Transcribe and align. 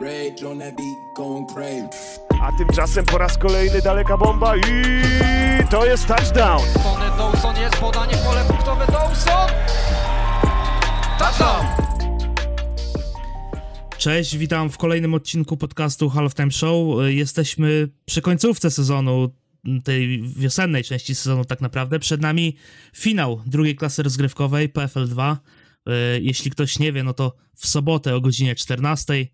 Rage 0.00 0.42
on 0.42 0.58
that 0.58 0.76
beat, 0.76 0.96
going 1.14 1.46
crazy. 1.46 1.88
A 2.42 2.52
tymczasem 2.58 3.04
po 3.04 3.18
raz 3.18 3.38
kolejny 3.38 3.82
daleka 3.82 4.16
bomba 4.16 4.56
i 4.56 4.62
to 5.70 5.86
jest 5.86 6.06
touchdown. 6.06 6.62
Tony 6.82 7.06
Dawson 7.18 7.56
jest 7.56 7.76
podanie 7.76 8.16
w 8.16 8.22
pole 8.22 8.44
punktowe 8.44 8.86
Dawson! 8.86 9.48
Touchdown! 11.18 11.66
Cześć, 13.98 14.36
witam 14.36 14.70
w 14.70 14.78
kolejnym 14.78 15.14
odcinku 15.14 15.56
podcastu 15.56 16.08
Halftime 16.08 16.50
Show. 16.50 16.98
Jesteśmy 17.06 17.88
przy 18.04 18.22
końcówce 18.22 18.70
sezonu, 18.70 19.28
tej 19.84 20.22
wiosennej 20.22 20.84
części 20.84 21.14
sezonu 21.14 21.44
tak 21.44 21.60
naprawdę. 21.60 21.98
Przed 21.98 22.20
nami 22.20 22.56
finał 22.96 23.42
drugiej 23.46 23.76
klasy 23.76 24.02
rozgrywkowej 24.02 24.68
PFL 24.68 25.08
2. 25.08 25.38
Jeśli 26.20 26.50
ktoś 26.50 26.78
nie 26.78 26.92
wie, 26.92 27.02
no 27.02 27.14
to 27.14 27.34
w 27.56 27.66
sobotę 27.66 28.14
o 28.14 28.20
godzinie 28.20 28.54
14 28.54 29.26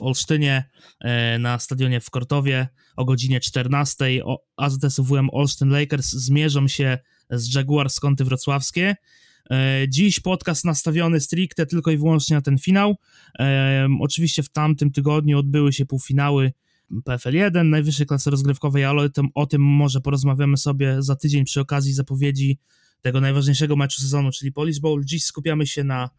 w 0.00 0.02
Olsztynie 0.02 0.64
e, 1.00 1.38
na 1.38 1.58
stadionie 1.58 2.00
w 2.00 2.10
Kortowie 2.10 2.68
o 2.96 3.04
godzinie 3.04 3.40
14 3.40 4.04
AZS 4.56 5.00
WM 5.00 5.28
Olsztyn 5.32 5.68
Lakers 5.68 6.10
zmierzą 6.10 6.68
się 6.68 6.98
z 7.30 7.54
Jaguars 7.54 8.00
Kąty 8.00 8.24
Wrocławskie. 8.24 8.96
E, 9.50 9.82
dziś 9.88 10.20
podcast 10.20 10.64
nastawiony 10.64 11.20
stricte 11.20 11.66
tylko 11.66 11.90
i 11.90 11.96
wyłącznie 11.96 12.36
na 12.36 12.42
ten 12.42 12.58
finał. 12.58 12.96
E, 13.38 13.88
oczywiście 14.00 14.42
w 14.42 14.48
tamtym 14.48 14.92
tygodniu 14.92 15.38
odbyły 15.38 15.72
się 15.72 15.86
półfinały 15.86 16.52
PFL 17.04 17.34
1, 17.34 17.70
najwyższej 17.70 18.06
klasy 18.06 18.30
rozgrywkowej, 18.30 18.84
ale 18.84 19.02
o 19.02 19.08
tym, 19.08 19.28
o 19.34 19.46
tym 19.46 19.62
może 19.62 20.00
porozmawiamy 20.00 20.56
sobie 20.56 20.96
za 21.02 21.16
tydzień 21.16 21.44
przy 21.44 21.60
okazji 21.60 21.92
zapowiedzi 21.92 22.58
tego 23.02 23.20
najważniejszego 23.20 23.76
meczu 23.76 24.00
sezonu, 24.00 24.30
czyli 24.30 24.52
Police 24.52 24.80
Bowl. 24.80 25.04
Dziś 25.04 25.24
skupiamy 25.24 25.66
się 25.66 25.84
na 25.84 26.10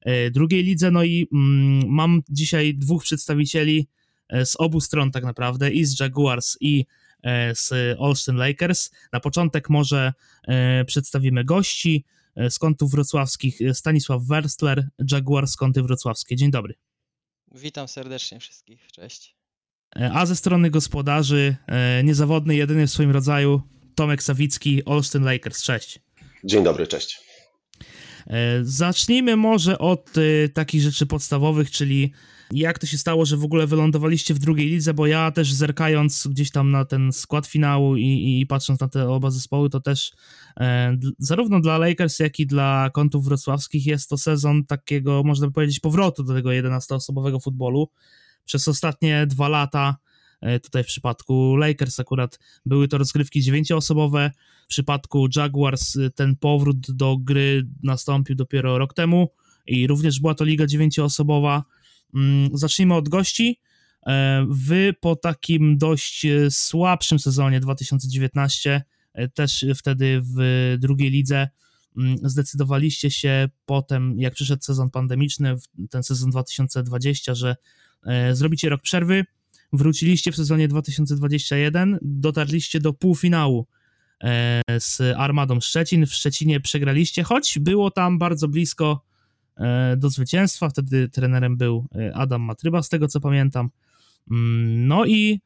e, 0.00 0.30
drugiej 0.30 0.64
lidze, 0.64 0.90
no 0.90 1.04
i 1.04 1.28
mm, 1.32 1.88
mam 1.88 2.22
dzisiaj 2.28 2.74
dwóch 2.74 3.02
przedstawicieli 3.02 3.88
e, 4.28 4.46
z 4.46 4.56
obu 4.56 4.80
stron 4.80 5.10
tak 5.10 5.24
naprawdę, 5.24 5.70
i 5.70 5.84
z 5.84 6.00
Jaguars, 6.00 6.56
i 6.60 6.86
e, 7.22 7.54
z 7.54 7.72
Olsztyn 7.98 8.36
Lakers. 8.36 8.90
Na 9.12 9.20
początek 9.20 9.70
może 9.70 10.12
przedstawimy 10.86 11.44
gości 11.44 12.04
z 12.50 12.58
kątów 12.58 12.90
wrocławskich. 12.90 13.58
Stanisław 13.72 14.22
Werstler, 14.26 14.88
Jaguars 15.10 15.56
Kąty 15.56 15.82
Wrocławskie. 15.82 16.36
Dzień 16.36 16.50
dobry. 16.50 16.74
Witam 17.54 17.88
serdecznie 17.88 18.40
wszystkich, 18.40 18.92
cześć. 18.92 19.36
A 20.12 20.26
ze 20.26 20.36
strony 20.36 20.70
gospodarzy, 20.70 21.56
niezawodny, 22.04 22.56
jedyny 22.56 22.86
w 22.86 22.90
swoim 22.90 23.10
rodzaju, 23.10 23.62
Tomek 23.94 24.22
Sawicki, 24.22 24.84
Olsztyn 24.84 25.24
Lakers. 25.24 25.62
Cześć. 25.62 26.00
Dzień 26.44 26.64
dobry, 26.64 26.86
cześć. 26.86 27.20
E, 28.26 28.60
zacznijmy 28.62 29.36
może 29.36 29.78
od 29.78 30.18
y, 30.18 30.50
takich 30.54 30.82
rzeczy 30.82 31.06
podstawowych, 31.06 31.70
czyli 31.70 32.12
jak 32.52 32.78
to 32.78 32.86
się 32.86 32.98
stało, 32.98 33.26
że 33.26 33.36
w 33.36 33.44
ogóle 33.44 33.66
wylądowaliście 33.66 34.34
w 34.34 34.38
drugiej 34.38 34.68
lidze, 34.68 34.94
bo 34.94 35.06
ja 35.06 35.30
też 35.30 35.52
zerkając 35.52 36.26
gdzieś 36.26 36.50
tam 36.50 36.70
na 36.70 36.84
ten 36.84 37.12
skład 37.12 37.46
finału 37.46 37.96
i, 37.96 38.40
i 38.40 38.46
patrząc 38.46 38.80
na 38.80 38.88
te 38.88 39.08
oba 39.08 39.30
zespoły, 39.30 39.70
to 39.70 39.80
też 39.80 40.12
e, 40.60 40.96
zarówno 41.18 41.60
dla 41.60 41.78
Lakers, 41.78 42.18
jak 42.18 42.40
i 42.40 42.46
dla 42.46 42.90
kątów 42.94 43.24
wrocławskich 43.24 43.86
jest 43.86 44.10
to 44.10 44.18
sezon 44.18 44.64
takiego, 44.66 45.22
można 45.24 45.46
by 45.46 45.52
powiedzieć, 45.52 45.80
powrotu 45.80 46.24
do 46.24 46.34
tego 46.34 46.48
11-osobowego 46.50 47.42
futbolu. 47.42 47.88
Przez 48.44 48.68
ostatnie 48.68 49.26
dwa 49.26 49.48
lata 49.48 49.96
tutaj 50.62 50.84
w 50.84 50.86
przypadku 50.86 51.56
Lakers 51.56 52.00
akurat 52.00 52.38
były 52.66 52.88
to 52.88 52.98
rozgrywki 52.98 53.42
dziewięcioosobowe. 53.42 54.30
W 54.64 54.66
przypadku 54.66 55.26
Jaguars 55.36 55.96
e, 55.96 56.10
ten 56.10 56.36
powrót 56.36 56.90
do 56.90 57.16
gry 57.16 57.66
nastąpił 57.82 58.36
dopiero 58.36 58.78
rok 58.78 58.94
temu 58.94 59.28
i 59.66 59.86
również 59.86 60.20
była 60.20 60.34
to 60.34 60.44
liga 60.44 60.66
dziewięcioosobowa. 60.66 61.64
Mm, 62.14 62.50
zacznijmy 62.52 62.94
od 62.94 63.08
gości. 63.08 63.60
E, 64.06 64.46
wy 64.50 64.94
po 65.00 65.16
takim 65.16 65.78
dość 65.78 66.26
słabszym 66.50 67.18
sezonie 67.18 67.60
2019, 67.60 68.82
też 69.34 69.64
wtedy 69.76 70.20
w 70.22 70.76
drugiej 70.78 71.10
lidze, 71.10 71.48
mm, 71.96 72.16
zdecydowaliście 72.22 73.10
się 73.10 73.48
potem, 73.66 74.20
jak 74.20 74.34
przyszedł 74.34 74.62
sezon 74.62 74.90
pandemiczny, 74.90 75.56
ten 75.90 76.02
sezon 76.02 76.30
2020, 76.30 77.34
że 77.34 77.56
zrobicie 78.32 78.68
rok 78.68 78.82
przerwy 78.82 79.24
wróciliście 79.76 80.32
w 80.32 80.36
sezonie 80.36 80.68
2021, 80.68 81.98
dotarliście 82.02 82.80
do 82.80 82.92
półfinału 82.92 83.66
e, 84.24 84.62
z 84.78 85.00
Armadą 85.16 85.60
Szczecin. 85.60 86.06
W 86.06 86.14
Szczecinie 86.14 86.60
przegraliście, 86.60 87.22
choć 87.22 87.58
było 87.58 87.90
tam 87.90 88.18
bardzo 88.18 88.48
blisko 88.48 89.04
e, 89.56 89.96
do 89.96 90.10
zwycięstwa. 90.10 90.68
Wtedy 90.68 91.08
trenerem 91.08 91.56
był 91.56 91.86
e, 91.94 92.14
Adam 92.14 92.42
Matryba, 92.42 92.82
z 92.82 92.88
tego 92.88 93.08
co 93.08 93.20
pamiętam. 93.20 93.70
Mm, 94.30 94.86
no 94.86 95.06
i 95.06 95.40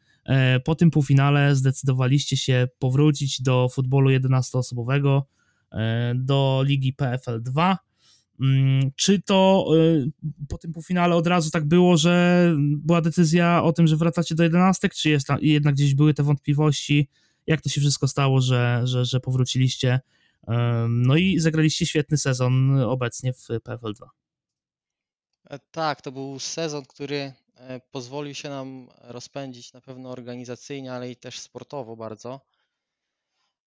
po 0.65 0.75
tym 0.75 0.91
półfinale 0.91 1.57
zdecydowaliście 1.57 2.37
się 2.37 2.69
powrócić 2.79 3.43
do 3.43 3.69
futbolu 3.69 4.11
11-osobowego, 4.11 5.23
do 6.15 6.63
ligi 6.67 6.93
PFL 6.93 7.43
2. 7.43 7.79
Mm, 8.41 8.91
czy 8.97 9.23
to 9.23 9.69
y, 9.77 10.11
po 10.49 10.59
tym 10.59 10.73
półfinale 10.73 11.17
od 11.17 11.27
razu 11.27 11.51
tak 11.51 11.65
było, 11.65 11.97
że 11.97 12.55
była 12.59 13.01
decyzja 13.01 13.63
o 13.63 13.73
tym, 13.73 13.87
że 13.87 13.97
wracacie 13.97 14.35
do 14.35 14.43
jedenastek, 14.43 14.95
czy 14.95 15.11
jest 15.11 15.27
tam, 15.27 15.39
jednak 15.43 15.75
gdzieś 15.75 15.95
były 15.95 16.15
te 16.15 16.23
wątpliwości? 16.23 17.09
Jak 17.47 17.61
to 17.61 17.69
się 17.69 17.81
wszystko 17.81 18.09
stało, 18.09 18.41
że, 18.41 18.81
że, 18.85 19.05
że 19.05 19.21
powróciliście? 19.21 20.01
No 20.89 21.17
i 21.17 21.39
zagraliście 21.39 21.87
świetny 21.87 22.19
sezon 22.19 22.81
obecnie 22.81 23.33
w 23.33 23.47
PFL 23.63 23.93
2. 23.93 24.11
E, 25.51 25.59
tak, 25.71 26.03
to 26.03 26.13
był 26.13 26.39
sezon, 26.39 26.85
który 26.85 27.33
e, 27.57 27.81
pozwolił 27.91 28.35
się 28.35 28.49
nam 28.49 28.89
rozpędzić 29.01 29.73
na 29.73 29.81
pewno 29.81 30.11
organizacyjnie, 30.11 30.93
ale 30.93 31.11
i 31.11 31.17
też 31.17 31.39
sportowo 31.39 31.97
bardzo. 31.97 32.41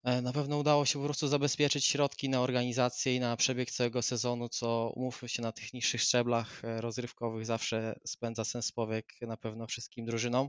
E, 0.04 0.22
na 0.22 0.32
pewno 0.32 0.58
udało 0.58 0.86
się 0.86 0.98
po 0.98 1.04
prostu 1.04 1.28
zabezpieczyć 1.28 1.84
środki 1.84 2.28
na 2.28 2.40
organizację 2.40 3.16
i 3.16 3.20
na 3.20 3.36
przebieg 3.36 3.70
całego 3.70 4.02
sezonu, 4.02 4.48
co 4.48 4.92
umówmy 4.96 5.28
się 5.28 5.42
na 5.42 5.52
tych 5.52 5.72
niższych 5.72 6.00
szczeblach 6.00 6.64
e, 6.64 6.80
rozrywkowych 6.80 7.46
zawsze 7.46 7.94
spędza 8.06 8.44
sens 8.44 8.72
powiek 8.72 9.12
na 9.20 9.36
pewno 9.36 9.66
wszystkim 9.66 10.06
drużynom. 10.06 10.48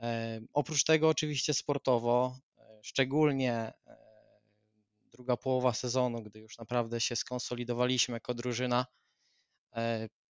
E, 0.00 0.40
oprócz 0.52 0.84
tego 0.84 1.08
oczywiście 1.08 1.54
sportowo, 1.54 2.38
szczególnie 2.82 3.72
druga 5.12 5.36
połowa 5.36 5.72
sezonu, 5.72 6.22
gdy 6.22 6.40
już 6.40 6.58
naprawdę 6.58 7.00
się 7.00 7.16
skonsolidowaliśmy 7.16 8.14
jako 8.14 8.34
drużyna, 8.34 8.86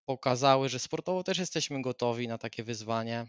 pokazały, 0.04 0.68
że 0.68 0.78
sportowo 0.78 1.22
też 1.24 1.38
jesteśmy 1.38 1.82
gotowi 1.82 2.28
na 2.28 2.38
takie 2.38 2.62
wyzwanie, 2.62 3.26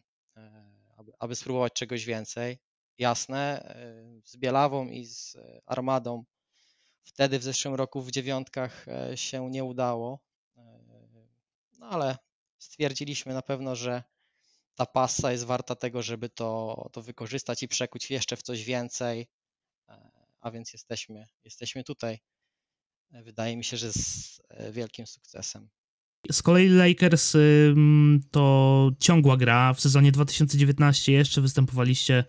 aby, 0.98 1.12
aby 1.20 1.36
spróbować 1.36 1.74
czegoś 1.74 2.06
więcej 2.06 2.58
jasne, 2.98 3.64
e, 3.64 4.22
z 4.26 4.38
Bielawą 4.38 4.88
i 4.88 5.06
z 5.06 5.36
e, 5.36 5.62
Armadą. 5.66 6.24
Wtedy 7.04 7.40
w 7.40 7.44
zeszłym 7.44 7.76
roku 7.76 8.02
w 8.02 8.12
dziewiątkach 8.12 8.88
e, 8.88 9.18
się 9.18 9.52
nie 9.52 9.64
udało, 9.64 10.20
no 11.80 11.90
ale 11.90 12.18
stwierdziliśmy 12.58 13.34
na 13.34 13.42
pewno, 13.42 13.76
że 13.76 14.04
ta 14.76 14.86
passa 14.86 15.32
jest 15.32 15.44
warta 15.44 15.76
tego, 15.76 16.02
żeby 16.02 16.30
to, 16.30 16.90
to 16.94 17.02
wykorzystać 17.02 17.64
i 17.64 17.68
przekuć 17.68 18.12
jeszcze 18.12 18.36
w 18.36 18.42
coś 18.42 18.64
więcej, 18.64 19.28
a 20.40 20.52
więc 20.52 20.74
jesteśmy, 20.74 21.28
jesteśmy 21.44 21.84
tutaj. 21.84 22.20
Wydaje 23.12 23.58
mi 23.58 23.64
się, 23.64 23.78
że 23.78 23.92
z 23.94 24.42
wielkim 24.72 25.08
sukcesem. 25.08 25.70
Z 26.32 26.42
kolei 26.42 26.70
Lakers 26.70 27.38
to 28.32 28.92
ciągła 29.00 29.38
gra. 29.38 29.74
W 29.74 29.82
sezonie 29.82 30.12
2019 30.12 31.12
jeszcze 31.12 31.42
występowaliście 31.42 32.24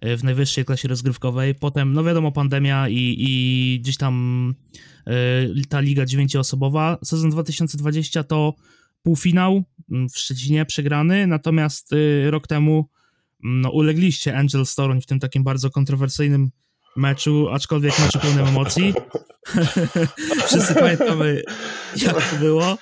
E, 0.00 0.16
w 0.16 0.24
najwyższej 0.24 0.64
klasie 0.64 0.88
rozgrywkowej. 0.88 1.54
Potem, 1.54 1.92
no 1.92 2.04
wiadomo, 2.04 2.32
pandemia 2.32 2.88
i, 2.88 3.16
i 3.18 3.80
gdzieś 3.80 3.96
tam 3.96 4.54
y, 5.58 5.66
ta 5.68 5.80
liga 5.80 6.06
dziewięcioosobowa. 6.06 6.98
Sezon 7.04 7.30
2020 7.30 8.24
to 8.24 8.54
półfinał 9.02 9.62
w 9.88 10.18
Szczecinie 10.18 10.66
przegrany, 10.66 11.26
natomiast 11.26 11.92
y, 11.92 12.30
rok 12.30 12.46
temu 12.46 12.88
no, 13.42 13.70
ulegliście 13.70 14.36
Angel 14.36 14.66
Storuń 14.66 15.00
w 15.00 15.06
tym 15.06 15.20
takim 15.20 15.44
bardzo 15.44 15.70
kontrowersyjnym 15.70 16.50
meczu, 16.96 17.48
aczkolwiek 17.48 17.98
meczu 17.98 18.18
pełnym 18.18 18.46
emocji. 18.46 18.94
Wszyscy 20.46 20.74
pamiętamy, 20.74 21.42
jak 21.96 22.30
to 22.30 22.36
było. 22.36 22.78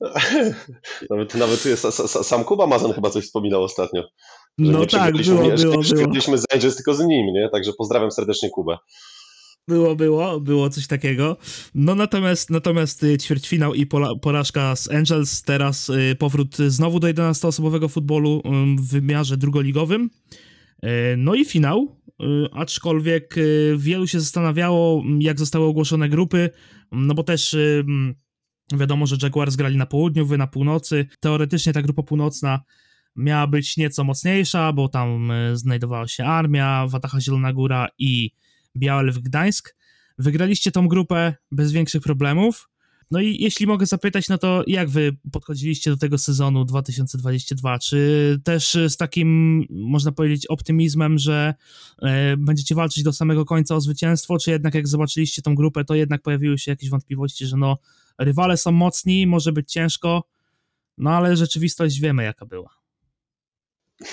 Nawet, 1.10 1.34
nawet 1.34 1.64
jest, 1.64 1.82
sam 2.22 2.44
Kuba 2.44 2.66
Mazan 2.66 2.92
chyba 2.92 3.10
coś 3.10 3.24
wspominał 3.24 3.62
ostatnio. 3.62 4.02
No 4.58 4.86
tak, 4.86 5.16
było, 5.16 5.42
nie, 5.42 5.54
było, 5.54 5.82
było. 5.82 6.38
z 6.38 6.44
Angels 6.54 6.76
tylko 6.76 6.94
z 6.94 7.00
nim, 7.00 7.26
nie? 7.26 7.48
Także 7.52 7.72
pozdrawiam 7.78 8.10
serdecznie 8.10 8.50
Kubę. 8.50 8.78
Było, 9.68 9.96
było, 9.96 10.40
było 10.40 10.70
coś 10.70 10.86
takiego. 10.86 11.36
No 11.74 11.94
natomiast, 11.94 12.50
natomiast 12.50 13.02
y, 13.02 13.18
ćwierćfinał 13.18 13.74
i 13.74 13.86
porażka 14.22 14.76
z 14.76 14.90
Angels, 14.90 15.42
teraz 15.42 15.90
y, 15.90 16.16
powrót 16.18 16.56
znowu 16.56 17.00
do 17.00 17.08
11-osobowego 17.08 17.88
futbolu 17.88 18.42
w 18.78 18.92
wymiarze 18.92 19.36
drugoligowym. 19.36 20.10
No 21.16 21.34
i 21.34 21.44
finał, 21.44 21.96
aczkolwiek 22.52 23.34
wielu 23.76 24.06
się 24.06 24.20
zastanawiało, 24.20 25.02
jak 25.20 25.38
zostały 25.38 25.64
ogłoszone 25.64 26.08
grupy, 26.08 26.50
no 26.92 27.14
bo 27.14 27.22
też 27.22 27.56
wiadomo, 28.72 29.06
że 29.06 29.16
Jaguars 29.22 29.56
grali 29.56 29.76
na 29.76 29.86
południu, 29.86 30.26
wy 30.26 30.38
na 30.38 30.46
północy. 30.46 31.06
Teoretycznie 31.20 31.72
ta 31.72 31.82
grupa 31.82 32.02
północna 32.02 32.60
miała 33.16 33.46
być 33.46 33.76
nieco 33.76 34.04
mocniejsza, 34.04 34.72
bo 34.72 34.88
tam 34.88 35.30
e, 35.30 35.56
znajdowała 35.56 36.08
się 36.08 36.24
armia, 36.24 36.86
Wataha 36.88 37.20
Zielona 37.20 37.52
Góra 37.52 37.88
i 37.98 38.30
Białe 38.76 39.12
Gdańsk. 39.12 39.76
Wygraliście 40.18 40.72
tą 40.72 40.88
grupę 40.88 41.34
bez 41.52 41.72
większych 41.72 42.02
problemów. 42.02 42.68
No 43.10 43.20
i 43.20 43.42
jeśli 43.42 43.66
mogę 43.66 43.86
zapytać, 43.86 44.28
no 44.28 44.38
to 44.38 44.64
jak 44.66 44.88
wy 44.88 45.16
podchodziliście 45.32 45.90
do 45.90 45.96
tego 45.96 46.18
sezonu 46.18 46.64
2022? 46.64 47.78
Czy 47.78 48.40
też 48.44 48.76
z 48.88 48.96
takim, 48.96 49.60
można 49.70 50.12
powiedzieć, 50.12 50.46
optymizmem, 50.46 51.18
że 51.18 51.54
e, 52.02 52.36
będziecie 52.36 52.74
walczyć 52.74 53.04
do 53.04 53.12
samego 53.12 53.44
końca 53.44 53.74
o 53.74 53.80
zwycięstwo, 53.80 54.38
czy 54.38 54.50
jednak 54.50 54.74
jak 54.74 54.88
zobaczyliście 54.88 55.42
tą 55.42 55.54
grupę, 55.54 55.84
to 55.84 55.94
jednak 55.94 56.22
pojawiły 56.22 56.58
się 56.58 56.70
jakieś 56.70 56.90
wątpliwości, 56.90 57.46
że 57.46 57.56
no 57.56 57.78
rywale 58.18 58.56
są 58.56 58.72
mocni, 58.72 59.26
może 59.26 59.52
być 59.52 59.72
ciężko, 59.72 60.24
no 60.98 61.10
ale 61.10 61.36
rzeczywistość 61.36 62.00
wiemy 62.00 62.24
jaka 62.24 62.46
była. 62.46 62.70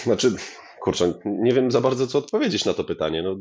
Znaczy, 0.04 0.36
kurczę, 0.82 1.14
nie 1.26 1.54
wiem 1.54 1.72
za 1.72 1.82
bardzo 1.82 2.08
co 2.08 2.18
odpowiedzieć 2.18 2.66
na 2.66 2.74
to 2.74 2.84
pytanie. 2.84 3.24
No, 3.24 3.38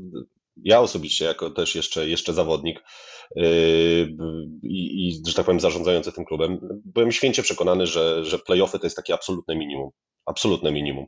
ja 0.56 0.80
osobiście, 0.80 1.24
jako 1.24 1.50
też 1.50 1.74
jeszcze, 1.74 2.08
jeszcze 2.08 2.32
zawodnik 2.32 2.82
yy, 3.36 3.44
i, 4.62 5.22
że 5.26 5.34
tak 5.34 5.46
powiem, 5.46 5.60
zarządzający 5.60 6.12
tym 6.12 6.24
klubem, 6.24 6.58
byłem 6.84 7.12
święcie 7.12 7.42
przekonany, 7.42 7.86
że, 7.86 8.24
że 8.24 8.38
playoffy 8.38 8.78
to 8.78 8.86
jest 8.86 8.96
takie 8.96 9.14
absolutne 9.14 9.56
minimum. 9.56 9.90
Absolutne 10.26 10.72
minimum. 10.72 11.06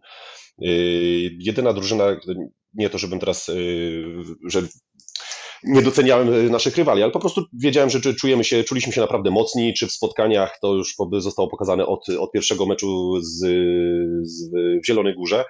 Yy, 0.58 0.70
jedyna 1.38 1.73
drużyna, 1.73 2.05
nie 2.75 2.91
to, 2.91 2.99
żebym 2.99 3.19
teraz, 3.19 3.49
yy, 3.49 4.25
że 4.47 4.62
nie 5.66 5.82
doceniałem 5.82 6.50
naszych 6.50 6.76
rywali, 6.76 7.02
ale 7.02 7.12
po 7.12 7.20
prostu 7.20 7.44
wiedziałem, 7.52 7.90
że 7.90 8.00
czujemy 8.00 8.44
się, 8.44 8.64
czuliśmy 8.64 8.92
się 8.92 9.00
naprawdę 9.00 9.30
mocni, 9.30 9.74
czy 9.74 9.86
w 9.86 9.92
spotkaniach 9.92 10.58
to 10.60 10.74
już 10.74 10.96
zostało 11.18 11.48
pokazane 11.48 11.86
od, 11.86 12.08
od 12.08 12.32
pierwszego 12.32 12.66
meczu 12.66 13.20
z, 13.20 13.38
z, 14.22 14.50
w 14.82 14.86
Zielonej 14.86 15.14
Górze, 15.14 15.44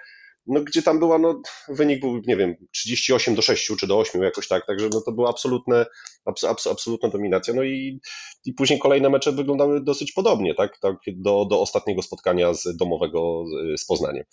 no, 0.47 0.61
gdzie 0.61 0.83
tam 0.83 0.99
była, 0.99 1.19
no, 1.19 1.43
wynik 1.69 2.01
był, 2.01 2.21
nie 2.27 2.37
wiem, 2.37 2.55
38 2.73 3.35
do 3.35 3.43
6 3.43 3.71
czy 3.81 3.87
do 3.87 3.99
8 3.99 4.23
jakoś 4.23 4.49
tak, 4.49 4.67
także 4.67 4.89
no, 4.93 5.01
to 5.01 5.13
była 5.13 5.31
absolutne, 5.31 5.87
abs, 6.25 6.45
abs, 6.45 6.67
absolutna 6.67 7.09
dominacja. 7.09 7.55
No 7.55 7.63
i, 7.63 8.01
i 8.45 8.53
później 8.53 8.79
kolejne 8.79 9.11
mecze 9.11 9.33
wyglądały 9.33 9.85
dosyć 9.85 10.13
podobnie, 10.13 10.55
tak, 10.55 10.79
tak 10.79 10.97
do, 11.07 11.45
do 11.45 11.61
ostatniego 11.61 12.03
spotkania 12.03 12.55
z 12.55 12.77
domowego 12.77 13.45
z 13.77 13.87
Poznaniem. 13.87 14.25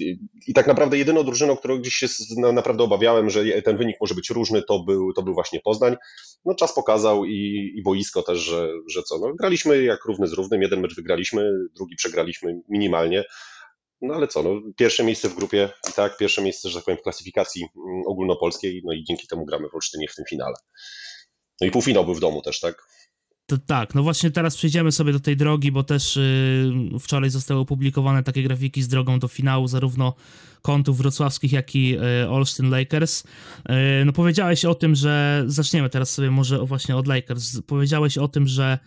I, 0.00 0.18
I 0.46 0.54
tak 0.54 0.66
naprawdę 0.66 0.98
jedyną 0.98 1.24
drużyną, 1.24 1.56
którą 1.56 1.78
gdzieś 1.78 1.94
się 1.94 2.06
naprawdę 2.52 2.84
obawiałem, 2.84 3.30
że 3.30 3.62
ten 3.62 3.76
wynik 3.76 3.96
może 4.00 4.14
być 4.14 4.30
różny, 4.30 4.62
to 4.62 4.78
był, 4.78 5.12
to 5.12 5.22
był 5.22 5.34
właśnie 5.34 5.60
Poznań. 5.60 5.96
No 6.44 6.54
czas 6.54 6.74
pokazał 6.74 7.24
i, 7.24 7.72
i 7.76 7.82
boisko 7.82 8.22
też, 8.22 8.38
że, 8.38 8.68
że 8.88 9.02
co, 9.02 9.18
no 9.18 9.34
graliśmy 9.34 9.82
jak 9.82 10.04
równy 10.04 10.26
z 10.26 10.32
równym, 10.32 10.62
jeden 10.62 10.80
mecz 10.80 10.96
wygraliśmy, 10.96 11.50
drugi 11.76 11.96
przegraliśmy 11.96 12.60
minimalnie, 12.68 13.24
no 14.02 14.14
ale 14.14 14.28
co, 14.28 14.42
no, 14.42 14.60
pierwsze 14.76 15.04
miejsce 15.04 15.28
w 15.28 15.34
grupie 15.34 15.70
i 15.90 15.92
tak, 15.92 16.16
pierwsze 16.16 16.42
miejsce, 16.42 16.68
że 16.68 16.74
tak 16.74 16.84
powiem, 16.84 16.98
w 16.98 17.02
klasyfikacji 17.02 17.62
mm, 17.62 18.02
ogólnopolskiej, 18.06 18.82
no 18.84 18.92
i 18.92 19.04
dzięki 19.04 19.26
temu 19.26 19.44
gramy 19.44 19.68
w 19.68 19.74
Olsztynie 19.74 20.08
w 20.08 20.14
tym 20.14 20.24
finale. 20.30 20.54
No 21.60 21.66
i 21.66 21.70
półfinał 21.70 22.04
był 22.04 22.14
w 22.14 22.20
domu 22.20 22.42
też, 22.42 22.60
tak? 22.60 22.86
To 23.46 23.58
tak, 23.58 23.94
no 23.94 24.02
właśnie 24.02 24.30
teraz 24.30 24.56
przejdziemy 24.56 24.92
sobie 24.92 25.12
do 25.12 25.20
tej 25.20 25.36
drogi, 25.36 25.72
bo 25.72 25.82
też 25.84 26.16
yy, 26.16 26.98
wczoraj 26.98 27.30
zostały 27.30 27.60
opublikowane 27.60 28.22
takie 28.22 28.42
grafiki 28.42 28.82
z 28.82 28.88
drogą 28.88 29.18
do 29.18 29.28
finału, 29.28 29.68
zarówno 29.68 30.14
kątów 30.62 30.98
wrocławskich, 30.98 31.52
jak 31.52 31.74
i 31.74 31.88
yy, 31.88 32.28
Olsztyn 32.28 32.70
Lakers. 32.70 33.24
Yy, 33.68 33.74
no 34.06 34.12
powiedziałeś 34.12 34.64
o 34.64 34.74
tym, 34.74 34.94
że 34.94 35.44
zaczniemy 35.46 35.90
teraz 35.90 36.10
sobie 36.10 36.30
może 36.30 36.58
właśnie 36.58 36.96
od 36.96 37.06
Lakers. 37.06 37.60
Powiedziałeś 37.66 38.18
o 38.18 38.28
tym, 38.28 38.46
że 38.46 38.78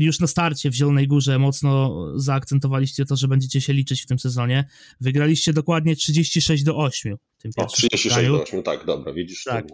już 0.00 0.20
na 0.20 0.26
starcie 0.26 0.70
w 0.70 0.74
Zielonej 0.74 1.08
Górze 1.08 1.38
mocno 1.38 2.04
zaakcentowaliście 2.20 3.04
to, 3.04 3.16
że 3.16 3.28
będziecie 3.28 3.60
się 3.60 3.72
liczyć 3.72 4.02
w 4.02 4.06
tym 4.06 4.18
sezonie. 4.18 4.64
Wygraliście 5.00 5.52
dokładnie 5.52 5.96
36 5.96 6.64
do 6.64 6.76
8. 6.76 7.16
Tym 7.38 7.52
o, 7.56 7.66
36 7.66 8.28
do 8.28 8.42
8, 8.42 8.62
tak, 8.62 8.86
dobra, 8.86 9.12
widzisz. 9.12 9.44
Tak. 9.44 9.66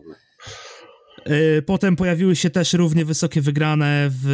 Y, 1.31 1.63
potem 1.63 1.97
pojawiły 1.97 2.37
się 2.37 2.51
też 2.51 2.73
równie 2.73 3.05
wysokie 3.05 3.41
wygrane 3.41 4.11
w, 4.11 4.25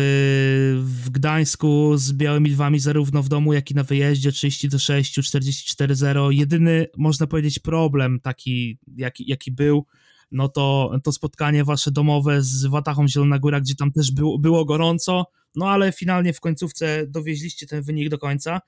w 1.05 1.11
Gdańsku 1.11 1.97
z 1.97 2.13
Białymi 2.13 2.51
Lwami, 2.51 2.81
zarówno 2.81 3.23
w 3.23 3.29
domu, 3.29 3.53
jak 3.53 3.71
i 3.71 3.75
na 3.75 3.85
wyjeździe 3.85 4.33
30 4.33 4.69
do 4.69 4.79
6, 4.79 5.19
44-0. 5.19 6.31
Jedyny, 6.31 6.87
można 6.97 7.27
powiedzieć, 7.27 7.59
problem 7.59 8.21
taki, 8.21 8.79
jaki, 8.97 9.25
jaki 9.31 9.53
był, 9.53 9.87
no 10.31 10.49
to 10.49 10.93
to 11.05 11.13
spotkanie 11.13 11.65
wasze 11.65 11.91
domowe 11.91 12.43
z 12.43 12.67
Watachą 12.67 13.09
Zielona 13.09 13.39
Góra, 13.39 13.61
gdzie 13.61 13.75
tam 13.75 13.93
też 13.93 14.11
było, 14.11 14.39
było 14.39 14.65
gorąco, 14.65 15.27
no 15.55 15.71
ale 15.71 15.93
finalnie 15.93 16.33
w 16.33 16.41
końcówce 16.41 17.07
dowieźliście 17.07 17.67
ten 17.67 17.83
wynik 17.83 18.09
do 18.09 18.19
końca. 18.19 18.61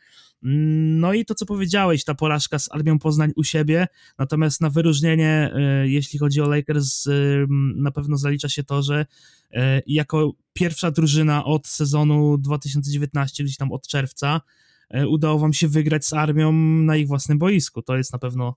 No 0.42 1.12
i 1.12 1.24
to, 1.24 1.34
co 1.34 1.46
powiedziałeś, 1.46 2.04
ta 2.04 2.14
porażka 2.14 2.58
z 2.58 2.72
Armią 2.72 2.98
Poznań 2.98 3.32
u 3.36 3.44
siebie, 3.44 3.86
natomiast 4.18 4.60
na 4.60 4.70
wyróżnienie, 4.70 5.52
e, 5.54 5.88
jeśli 5.88 6.18
chodzi 6.18 6.40
o 6.40 6.48
Lakers, 6.48 7.06
e, 7.06 7.12
na 7.76 7.90
pewno 7.90 8.16
zalicza 8.16 8.48
się 8.48 8.64
to, 8.64 8.82
że 8.82 9.06
e, 9.50 9.82
jako 9.86 10.32
pierwsza 10.52 10.90
drużyna 10.90 11.44
od 11.44 11.66
sezonu 11.66 12.38
2019, 12.38 13.44
gdzieś 13.44 13.56
tam 13.56 13.72
od 13.72 13.86
czerwca, 13.86 14.40
udało 15.08 15.38
wam 15.38 15.52
się 15.52 15.68
wygrać 15.68 16.06
z 16.06 16.12
Armią 16.12 16.52
na 16.82 16.96
ich 16.96 17.06
własnym 17.08 17.38
boisku. 17.38 17.82
To 17.82 17.96
jest 17.96 18.12
na 18.12 18.18
pewno 18.18 18.54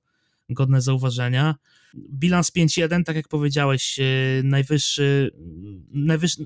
godne 0.50 0.82
zauważenia. 0.82 1.56
Bilans 1.96 2.52
5-1, 2.52 3.04
tak 3.04 3.16
jak 3.16 3.28
powiedziałeś, 3.28 4.00
e, 4.00 4.04
najwyższy, 4.44 5.32
najwyższy, 5.92 6.46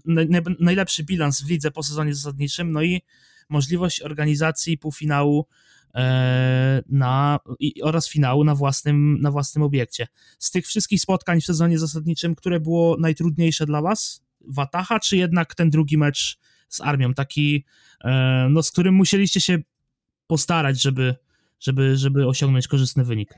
najlepszy 0.59 1.03
bilans 1.03 1.41
w 1.41 1.49
lidze 1.49 1.71
po 1.71 1.83
sezonie 1.83 2.15
zasadniczym, 2.15 2.71
no 2.71 2.83
i 2.83 3.01
możliwość 3.49 4.01
organizacji 4.01 4.77
półfinału 4.77 5.47
e, 5.95 6.81
na, 6.89 7.39
oraz 7.81 8.09
finału 8.09 8.43
na 8.43 8.55
własnym, 8.55 9.17
na 9.21 9.31
własnym 9.31 9.63
obiekcie. 9.63 10.07
Z 10.39 10.51
tych 10.51 10.67
wszystkich 10.67 11.01
spotkań 11.01 11.41
w 11.41 11.45
sezonie 11.45 11.79
zasadniczym, 11.79 12.35
które 12.35 12.59
było 12.59 12.97
najtrudniejsze 12.99 13.65
dla 13.65 13.81
Was? 13.81 14.23
Wataha, 14.41 14.99
czy 14.99 15.17
jednak 15.17 15.55
ten 15.55 15.69
drugi 15.69 15.97
mecz 15.97 16.39
z 16.69 16.81
Armią, 16.81 17.13
taki, 17.13 17.65
e, 18.03 18.47
no, 18.49 18.63
z 18.63 18.71
którym 18.71 18.95
musieliście 18.95 19.41
się 19.41 19.59
postarać, 20.27 20.81
żeby, 20.81 21.15
żeby, 21.59 21.97
żeby 21.97 22.27
osiągnąć 22.27 22.67
korzystny 22.67 23.03
wynik? 23.03 23.33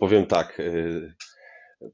Powiem 0.00 0.26
tak. 0.26 0.60
Y, 0.60 1.14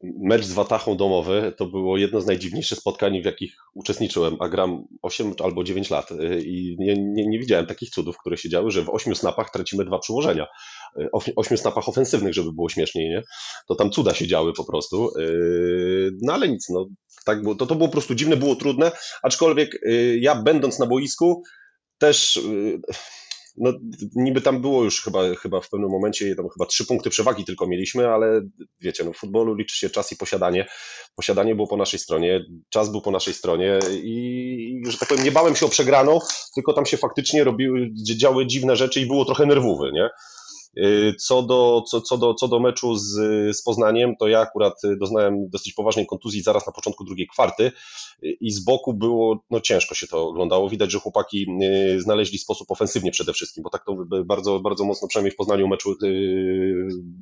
mecz 0.03 0.45
z 0.45 0.53
Watachą 0.53 0.97
domowy 0.97 1.53
to 1.57 1.67
było 1.67 1.99
jedno 1.99 2.21
z 2.21 2.27
najdziwniejszych 2.27 2.79
spotkań, 2.79 3.23
w 3.23 3.25
jakich 3.25 3.53
uczestniczyłem, 3.75 4.37
a 4.41 4.49
gram 4.49 4.85
8 5.03 5.33
albo 5.45 5.65
9 5.65 5.91
lat 5.91 6.11
y, 6.11 6.43
i 6.43 6.77
nie, 6.79 6.95
nie, 6.95 7.27
nie 7.27 7.39
widziałem 7.39 7.67
takich 7.67 7.91
cudów, 7.91 8.19
które 8.19 8.37
się 8.37 8.49
działy, 8.49 8.71
że 8.71 8.83
w 8.83 8.89
8 8.89 9.15
snapach 9.15 9.51
tracimy 9.51 9.85
dwa 9.85 9.99
przyłożenia. 9.99 10.47
8 11.37 11.55
y, 11.55 11.59
snapach 11.59 11.89
ofensywnych, 11.89 12.35
żeby 12.35 12.53
było 12.53 12.69
śmieszniej, 12.69 13.09
nie? 13.09 13.23
To 13.69 13.75
tam 13.75 13.91
cuda 13.91 14.15
się 14.15 14.27
działy 14.27 14.53
po 14.53 14.65
prostu. 14.65 15.11
No 16.23 16.33
ale 16.33 16.49
nic, 16.49 16.69
no, 16.69 16.87
tak 17.25 17.43
było, 17.43 17.55
to, 17.55 17.67
to 17.67 17.75
było 17.75 17.89
po 17.89 17.93
prostu 17.93 18.15
dziwne, 18.15 18.37
było 18.37 18.57
trudne, 18.57 18.93
aczkolwiek 19.23 19.81
ja 20.21 20.43
będąc 20.43 20.79
na 20.79 20.87
boisku 20.87 21.43
też 21.99 22.41
no 23.61 23.73
niby 24.17 24.41
tam 24.41 24.61
było 24.61 24.85
już 24.85 25.03
chyba, 25.03 25.35
chyba 25.35 25.61
w 25.61 25.71
pewnym 25.71 25.91
momencie, 25.91 26.35
tam 26.37 26.49
chyba 26.49 26.67
trzy 26.67 26.87
punkty 26.87 27.11
przewagi 27.11 27.45
tylko 27.45 27.67
mieliśmy, 27.67 28.09
ale 28.09 28.41
wiecie, 28.81 29.05
no 29.05 29.13
w 29.13 29.17
futbolu 29.17 29.55
liczy 29.55 29.77
się 29.77 29.91
czas 29.91 30.13
i 30.13 30.17
posiadanie. 30.17 30.67
Posiadanie 31.17 31.55
było 31.55 31.69
po 31.69 31.77
naszej 31.77 31.99
stronie, 31.99 32.45
czas 32.69 32.91
był 32.91 33.01
po 33.01 33.11
naszej 33.11 33.35
stronie 33.35 33.79
i, 33.93 34.83
że 34.89 34.99
tak 34.99 35.09
powiem, 35.09 35.25
nie 35.25 35.33
bałem 35.33 35.57
się 35.57 35.67
o 35.67 35.69
przegraną, 35.69 36.19
tylko 36.55 36.73
tam 36.73 36.87
się 36.87 36.97
faktycznie 36.97 37.45
robiły, 37.45 37.91
działy 38.17 38.47
dziwne 38.47 38.77
rzeczy 38.77 39.01
i 39.01 39.07
było 39.07 39.25
trochę 39.25 39.47
nerwowy, 39.47 39.91
nie? 39.93 40.09
Y, 40.77 41.15
co 41.21 41.43
do, 41.43 41.83
co, 41.91 42.01
co, 42.01 42.19
do, 42.19 42.35
co 42.35 42.49
do 42.49 42.61
meczu 42.61 42.97
z, 42.97 43.11
z 43.57 43.63
Poznaniem, 43.63 44.17
to 44.17 44.29
ja 44.29 44.41
akurat 44.41 44.75
doznałem 45.01 45.51
dosyć 45.51 45.73
poważnej 45.73 46.07
kontuzji 46.07 46.43
zaraz 46.43 46.67
na 46.67 46.73
początku 46.73 47.05
drugiej 47.05 47.27
kwarty 47.27 47.73
y, 48.25 48.37
i 48.41 48.51
z 48.51 48.65
boku 48.65 48.95
było, 48.95 49.45
no 49.51 49.61
ciężko 49.61 49.95
się 49.95 50.07
to 50.07 50.29
oglądało. 50.29 50.69
Widać, 50.69 50.93
że 50.93 50.99
chłopaki 50.99 51.47
y, 51.63 52.01
znaleźli 52.01 52.39
sposób 52.39 52.71
ofensywnie 52.71 53.11
przede 53.11 53.33
wszystkim, 53.33 53.63
bo 53.63 53.71
tak 53.71 53.85
to 53.85 53.97
bardzo, 54.25 54.61
bardzo 54.61 54.85
mocno, 54.85 55.09
przynajmniej 55.09 55.33
w 55.33 55.37
Poznaniu 55.37 55.69
meczu 55.69 55.95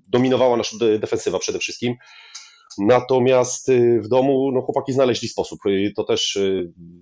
dominowała 0.08 0.56
nasza 0.56 0.76
defensywa 0.98 1.38
przede 1.38 1.58
wszystkim. 1.58 1.94
Natomiast 2.78 3.70
w 4.00 4.08
domu 4.08 4.50
no, 4.52 4.62
chłopaki 4.62 4.92
znaleźli 4.92 5.28
sposób. 5.28 5.60
To 5.96 6.04
też 6.04 6.38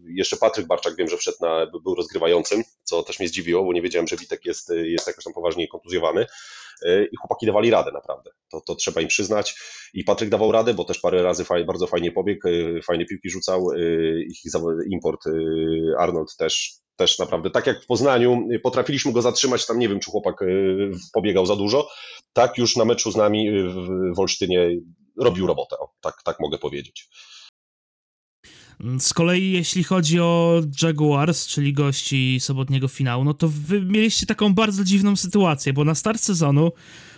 jeszcze 0.08 0.36
Patryk 0.36 0.66
Barczak 0.66 0.96
wiem, 0.96 1.08
że 1.08 1.16
wszedł 1.16 1.36
na, 1.40 1.66
był 1.84 1.94
rozgrywającym, 1.94 2.62
co 2.82 3.02
też 3.02 3.18
mnie 3.18 3.28
zdziwiło, 3.28 3.64
bo 3.64 3.72
nie 3.72 3.82
wiedziałem, 3.82 4.08
że 4.08 4.16
Witek 4.16 4.44
jest, 4.44 4.72
jest 4.84 5.06
jakoś 5.06 5.24
tam 5.24 5.32
poważnie 5.32 5.68
kontuzjowany. 5.68 6.26
I 7.12 7.16
chłopaki 7.20 7.46
dawali 7.46 7.70
radę 7.70 7.92
naprawdę. 7.92 8.30
To, 8.50 8.60
to 8.60 8.74
trzeba 8.74 9.00
im 9.00 9.08
przyznać. 9.08 9.54
I 9.94 10.04
Patryk 10.04 10.30
dawał 10.30 10.52
radę, 10.52 10.74
bo 10.74 10.84
też 10.84 10.98
parę 10.98 11.22
razy 11.22 11.44
faj, 11.44 11.64
bardzo 11.64 11.86
fajnie 11.86 12.12
pobiegł, 12.12 12.48
fajne 12.86 13.04
piłki 13.04 13.30
rzucał. 13.30 13.66
Ich 14.30 14.52
import 14.90 15.20
Arnold 15.98 16.36
też 16.36 16.84
też 16.96 17.18
naprawdę, 17.18 17.50
tak 17.50 17.66
jak 17.66 17.82
w 17.82 17.86
Poznaniu 17.86 18.48
potrafiliśmy 18.62 19.12
go 19.12 19.22
zatrzymać, 19.22 19.66
tam 19.66 19.78
nie 19.78 19.88
wiem, 19.88 20.00
czy 20.00 20.10
chłopak 20.10 20.34
pobiegał 21.12 21.46
za 21.46 21.56
dużo, 21.56 21.88
tak 22.32 22.58
już 22.58 22.76
na 22.76 22.84
meczu 22.84 23.10
z 23.10 23.16
nami 23.16 23.50
w 24.16 24.20
Olsztynie 24.20 24.70
robił 25.16 25.46
robotę, 25.46 25.76
tak, 26.00 26.22
tak 26.22 26.40
mogę 26.40 26.58
powiedzieć. 26.58 27.08
Z 28.98 29.14
kolei 29.14 29.52
jeśli 29.52 29.84
chodzi 29.84 30.20
o 30.20 30.62
Jaguars, 30.82 31.46
czyli 31.46 31.72
gości 31.72 32.40
sobotniego 32.40 32.88
finału, 32.88 33.24
no 33.24 33.34
to 33.34 33.48
wy 33.48 33.80
mieliście 33.80 34.26
taką 34.26 34.54
bardzo 34.54 34.84
dziwną 34.84 35.16
sytuację, 35.16 35.72
bo 35.72 35.84
na 35.84 35.94
start 35.94 36.20
sezonu 36.20 36.72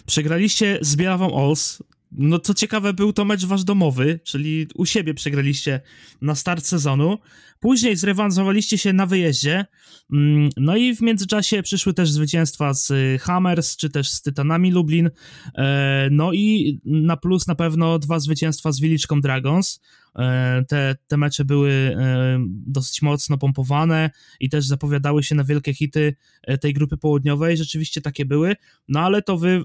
przegraliście 0.06 0.78
z 0.80 0.96
Białawą 0.96 1.34
Ols. 1.34 1.82
No 2.12 2.38
to 2.38 2.54
ciekawe, 2.54 2.92
był 2.92 3.12
to 3.12 3.24
mecz 3.24 3.44
wasz 3.44 3.64
domowy, 3.64 4.20
czyli 4.24 4.68
u 4.74 4.86
siebie 4.86 5.14
przegraliście 5.14 5.80
na 6.20 6.34
start 6.34 6.66
sezonu. 6.66 7.18
Później 7.60 7.96
zrewanżowaliście 7.96 8.78
się 8.78 8.92
na 8.92 9.06
wyjeździe. 9.06 9.64
Mm, 10.12 10.50
no 10.56 10.76
i 10.76 10.96
w 10.96 11.00
międzyczasie 11.00 11.62
przyszły 11.62 11.94
też 11.94 12.10
zwycięstwa 12.10 12.74
z 12.74 12.92
Hammers, 13.22 13.76
czy 13.76 13.90
też 13.90 14.10
z 14.10 14.22
Tytanami 14.22 14.70
Lublin. 14.70 15.10
E, 15.54 16.08
no 16.10 16.32
i 16.32 16.78
na 16.84 17.16
plus 17.16 17.46
na 17.46 17.54
pewno 17.54 17.98
dwa 17.98 18.20
zwycięstwa 18.20 18.72
z 18.72 18.80
Wiliczką 18.80 19.20
Dragons. 19.20 19.80
E, 20.18 20.64
te, 20.68 20.96
te 21.08 21.16
mecze 21.16 21.44
były 21.44 21.70
e, 21.70 22.38
dosyć 22.48 23.02
mocno 23.02 23.38
pompowane 23.38 24.10
i 24.40 24.48
też 24.48 24.66
zapowiadały 24.66 25.22
się 25.22 25.34
na 25.34 25.44
wielkie 25.44 25.74
hity 25.74 26.14
tej 26.60 26.74
grupy 26.74 26.96
południowej. 26.96 27.56
Rzeczywiście 27.56 28.00
takie 28.00 28.24
były, 28.24 28.56
no 28.88 29.00
ale 29.00 29.22
to 29.22 29.38
wy 29.38 29.62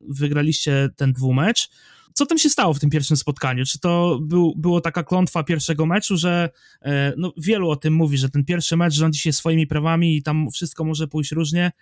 wygraliście 0.00 0.88
ten 0.96 1.12
dwumecz 1.12 1.70
co 2.16 2.26
tam 2.26 2.38
się 2.38 2.50
stało 2.50 2.74
w 2.74 2.80
tym 2.80 2.90
pierwszym 2.90 3.16
spotkaniu? 3.16 3.64
Czy 3.64 3.78
to 3.78 4.18
był, 4.22 4.54
było 4.56 4.80
taka 4.80 5.02
klątwa 5.02 5.42
pierwszego 5.42 5.86
meczu, 5.86 6.16
że 6.16 6.50
e, 6.82 7.12
no, 7.16 7.32
wielu 7.36 7.70
o 7.70 7.76
tym 7.76 7.94
mówi, 7.94 8.18
że 8.18 8.28
ten 8.28 8.44
pierwszy 8.44 8.76
mecz 8.76 8.94
rządzi 8.94 9.20
się 9.20 9.32
swoimi 9.32 9.66
prawami 9.66 10.16
i 10.16 10.22
tam 10.22 10.50
wszystko 10.50 10.84
może 10.84 11.08
pójść 11.08 11.32
różnie. 11.32 11.72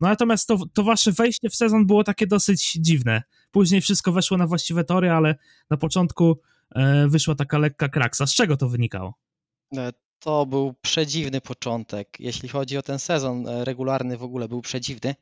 No 0.00 0.08
natomiast 0.08 0.48
to, 0.48 0.58
to 0.72 0.82
wasze 0.82 1.12
wejście 1.12 1.50
w 1.50 1.56
sezon 1.56 1.86
było 1.86 2.04
takie 2.04 2.26
dosyć 2.26 2.72
dziwne. 2.72 3.22
Później 3.50 3.80
wszystko 3.80 4.12
weszło 4.12 4.36
na 4.36 4.46
właściwe 4.46 4.84
tory, 4.84 5.10
ale 5.10 5.34
na 5.70 5.76
początku 5.76 6.38
e, 6.74 7.08
wyszła 7.08 7.34
taka 7.34 7.58
lekka 7.58 7.88
kraksa. 7.88 8.26
Z 8.26 8.34
czego 8.34 8.56
to 8.56 8.68
wynikało? 8.68 9.14
E, 9.76 9.92
to 10.18 10.46
był 10.46 10.74
przedziwny 10.82 11.40
początek. 11.40 12.16
Jeśli 12.18 12.48
chodzi 12.48 12.76
o 12.76 12.82
ten 12.82 12.98
sezon 12.98 13.46
regularny, 13.48 14.16
w 14.16 14.22
ogóle 14.22 14.48
był 14.48 14.62
przedziwny. 14.62 15.14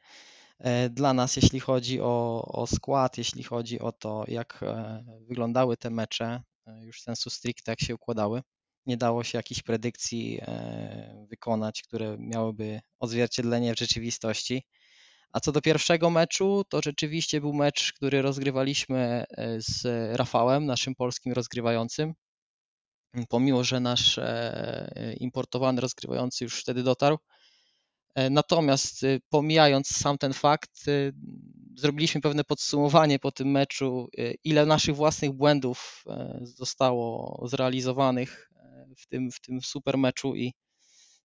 E, 0.59 0.91
dla 0.91 1.13
nas, 1.13 1.37
jeśli 1.37 1.61
chodzi 1.61 2.01
o, 2.01 2.43
o 2.43 2.67
skład, 2.67 3.19
jeśli 3.19 3.43
chodzi 3.43 3.81
o 3.81 3.93
to, 3.93 4.25
jak 4.29 4.63
e, 4.63 5.05
wyglądały 5.29 5.77
te 5.77 5.91
mecze, 5.91 6.43
e, 6.67 6.85
już 6.85 7.03
sensu 7.03 7.31
stricte, 7.31 7.73
jak 7.73 7.81
się 7.81 7.95
układały. 7.95 8.43
Nie 8.87 8.97
dało 8.97 9.25
się 9.25 9.39
jakichś 9.39 9.63
predykcji 9.63 10.41
wykonać, 11.29 11.83
które 11.83 12.17
miałyby 12.19 12.81
odzwierciedlenie 12.99 13.75
w 13.75 13.79
rzeczywistości. 13.79 14.63
A 15.33 15.41
co 15.41 15.53
do 15.53 15.61
pierwszego 15.61 16.11
meczu, 16.11 16.65
to 16.69 16.81
rzeczywiście 16.85 17.41
był 17.41 17.53
mecz, 17.53 17.93
który 17.93 18.23
rozgrywaliśmy 18.23 19.25
z 19.59 19.87
Rafałem, 20.17 20.67
naszym 20.67 20.95
polskim 20.95 21.33
rozgrywającym. 21.33 22.15
Pomimo, 23.29 23.65
że 23.65 23.81
nasz 23.81 24.21
importowany 25.21 25.81
rozgrywający 25.81 26.45
już 26.45 26.61
wtedy 26.61 26.83
dotarł, 26.83 27.19
natomiast 28.31 29.03
y, 29.03 29.21
pomijając 29.29 29.89
sam 29.89 30.19
ten 30.19 30.33
fakt, 30.33 30.89
y, 30.89 31.13
zrobiliśmy 31.77 32.21
pewne 32.21 32.45
podsumowanie 32.45 33.19
po 33.19 33.33
tym 33.33 33.51
meczu, 33.51 34.09
y, 34.19 34.35
ile 34.45 34.67
naszych 34.67 34.97
własnych 34.97 35.33
błędów 35.33 36.05
e, 36.07 36.41
zostało 36.43 37.41
zrealizowanych 37.49 38.51
e, 38.57 38.87
w 38.97 39.07
tym, 39.07 39.31
w 39.31 39.41
tym 39.41 39.61
super 39.63 39.99
meczu 39.99 40.37
i 40.37 40.53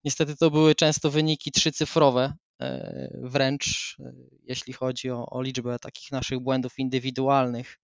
niestety 0.04 0.36
to 0.36 0.52
były 0.52 0.76
często 0.76 1.12
wyniki 1.12 1.52
trzycyfrowe, 1.52 2.34
wręcz 3.14 3.98
jeśli 4.44 4.74
chodzi 4.74 5.12
o, 5.12 5.26
o 5.26 5.42
liczbę 5.42 5.80
takich 5.80 6.12
naszych 6.12 6.40
błędów 6.40 6.80
indywidualnych, 6.80 7.80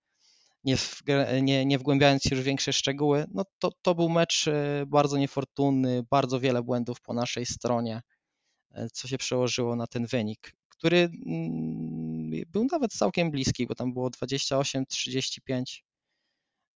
nie, 0.63 0.77
w, 0.77 1.01
nie, 1.41 1.65
nie 1.65 1.79
wgłębiając 1.79 2.23
się 2.23 2.29
już 2.31 2.41
w 2.41 2.45
większe 2.45 2.73
szczegóły, 2.73 3.25
no 3.31 3.43
to, 3.59 3.71
to 3.81 3.95
był 3.95 4.09
mecz 4.09 4.45
bardzo 4.87 5.17
niefortunny, 5.17 6.03
bardzo 6.09 6.39
wiele 6.39 6.63
błędów 6.63 7.01
po 7.01 7.13
naszej 7.13 7.45
stronie. 7.45 8.01
E, 8.75 8.89
co 8.89 9.07
się 9.07 9.17
przełożyło 9.17 9.75
na 9.75 9.87
ten 9.87 10.05
wynik, 10.05 10.55
który 10.69 10.97
mm, 10.97 12.31
był 12.47 12.67
nawet 12.71 12.93
całkiem 12.93 13.31
bliski, 13.31 13.67
bo 13.67 13.75
tam 13.75 13.93
było 13.93 14.09
28-35. 14.09 15.81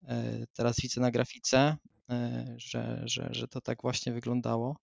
E, 0.04 0.46
teraz 0.54 0.76
widzę 0.82 1.02
na 1.02 1.12
grafice, 1.12 1.78
e, 2.10 2.46
że, 2.58 3.02
że, 3.06 3.30
że 3.32 3.48
to 3.48 3.62
tak 3.62 3.82
właśnie 3.82 4.14
wyglądało. 4.14 4.78